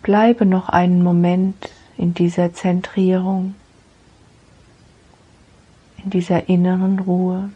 Bleibe 0.00 0.46
noch 0.46 0.70
einen 0.70 1.02
Moment 1.02 1.68
in 1.98 2.14
dieser 2.14 2.54
Zentrierung, 2.54 3.54
in 6.02 6.10
dieser 6.10 6.48
inneren 6.48 6.98
Ruhe. 6.98 7.50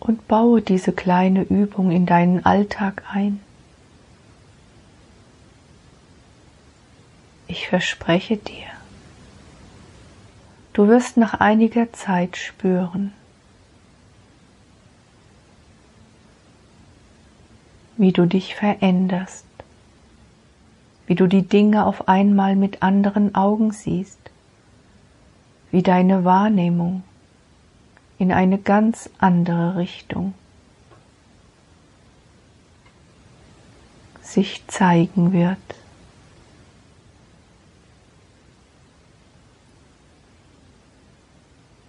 Und 0.00 0.26
baue 0.26 0.60
diese 0.60 0.92
kleine 0.92 1.42
Übung 1.42 1.90
in 1.90 2.06
deinen 2.06 2.44
Alltag 2.44 3.04
ein. 3.12 3.40
Ich 7.46 7.68
verspreche 7.68 8.36
dir, 8.36 8.66
Du 10.72 10.88
wirst 10.88 11.18
nach 11.18 11.34
einiger 11.34 11.92
Zeit 11.92 12.38
spüren, 12.38 13.12
wie 17.98 18.12
du 18.12 18.24
dich 18.24 18.54
veränderst, 18.54 19.44
wie 21.12 21.14
du 21.14 21.26
die 21.26 21.46
Dinge 21.46 21.84
auf 21.84 22.08
einmal 22.08 22.56
mit 22.56 22.82
anderen 22.82 23.34
Augen 23.34 23.70
siehst, 23.70 24.18
wie 25.70 25.82
deine 25.82 26.24
Wahrnehmung 26.24 27.02
in 28.18 28.32
eine 28.32 28.56
ganz 28.56 29.10
andere 29.18 29.76
Richtung 29.76 30.32
sich 34.22 34.66
zeigen 34.68 35.34
wird. 35.34 35.58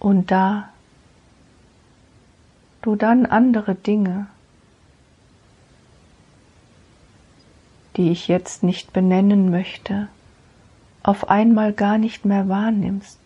Und 0.00 0.30
da 0.30 0.68
du 2.82 2.94
dann 2.94 3.24
andere 3.24 3.74
Dinge, 3.74 4.26
die 7.96 8.10
ich 8.10 8.28
jetzt 8.28 8.62
nicht 8.62 8.92
benennen 8.92 9.50
möchte, 9.50 10.08
auf 11.02 11.28
einmal 11.28 11.72
gar 11.72 11.98
nicht 11.98 12.24
mehr 12.24 12.48
wahrnimmst, 12.48 13.20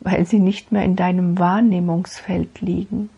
weil 0.00 0.26
sie 0.26 0.40
nicht 0.40 0.72
mehr 0.72 0.84
in 0.84 0.96
deinem 0.96 1.38
Wahrnehmungsfeld 1.38 2.60
liegen. 2.60 3.10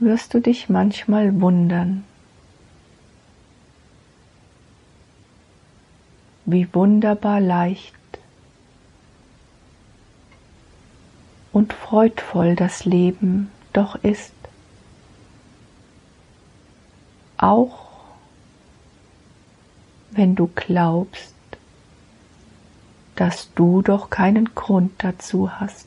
Wirst 0.00 0.34
du 0.34 0.40
dich 0.40 0.68
manchmal 0.68 1.40
wundern, 1.40 2.04
wie 6.46 6.72
wunderbar 6.72 7.40
leicht 7.40 7.94
und 11.52 11.72
freudvoll 11.72 12.56
das 12.56 12.84
Leben 12.84 13.50
doch 13.72 13.96
ist. 13.96 14.32
Auch 17.36 17.90
wenn 20.10 20.34
du 20.34 20.48
glaubst, 20.54 21.34
dass 23.16 23.52
du 23.54 23.82
doch 23.82 24.10
keinen 24.10 24.54
Grund 24.54 24.92
dazu 24.98 25.50
hast. 25.60 25.86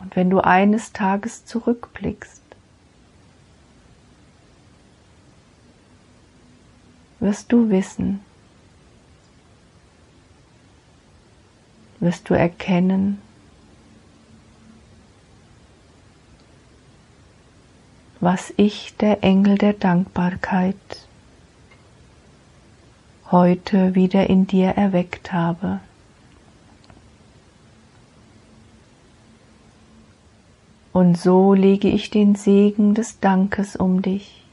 Und 0.00 0.16
wenn 0.16 0.30
du 0.30 0.40
eines 0.40 0.92
Tages 0.92 1.44
zurückblickst 1.46 2.42
wirst 7.20 7.50
du 7.52 7.70
wissen, 7.70 8.20
wirst 12.00 12.28
du 12.30 12.34
erkennen, 12.34 13.20
was 18.20 18.52
ich, 18.56 18.96
der 18.96 19.22
Engel 19.22 19.58
der 19.58 19.72
Dankbarkeit, 19.72 20.76
heute 23.30 23.94
wieder 23.94 24.28
in 24.28 24.46
dir 24.46 24.70
erweckt 24.70 25.32
habe. 25.32 25.80
Und 30.92 31.18
so 31.18 31.52
lege 31.52 31.88
ich 31.88 32.08
den 32.08 32.36
Segen 32.36 32.94
des 32.94 33.20
Dankes 33.20 33.76
um 33.76 34.00
dich 34.00 34.45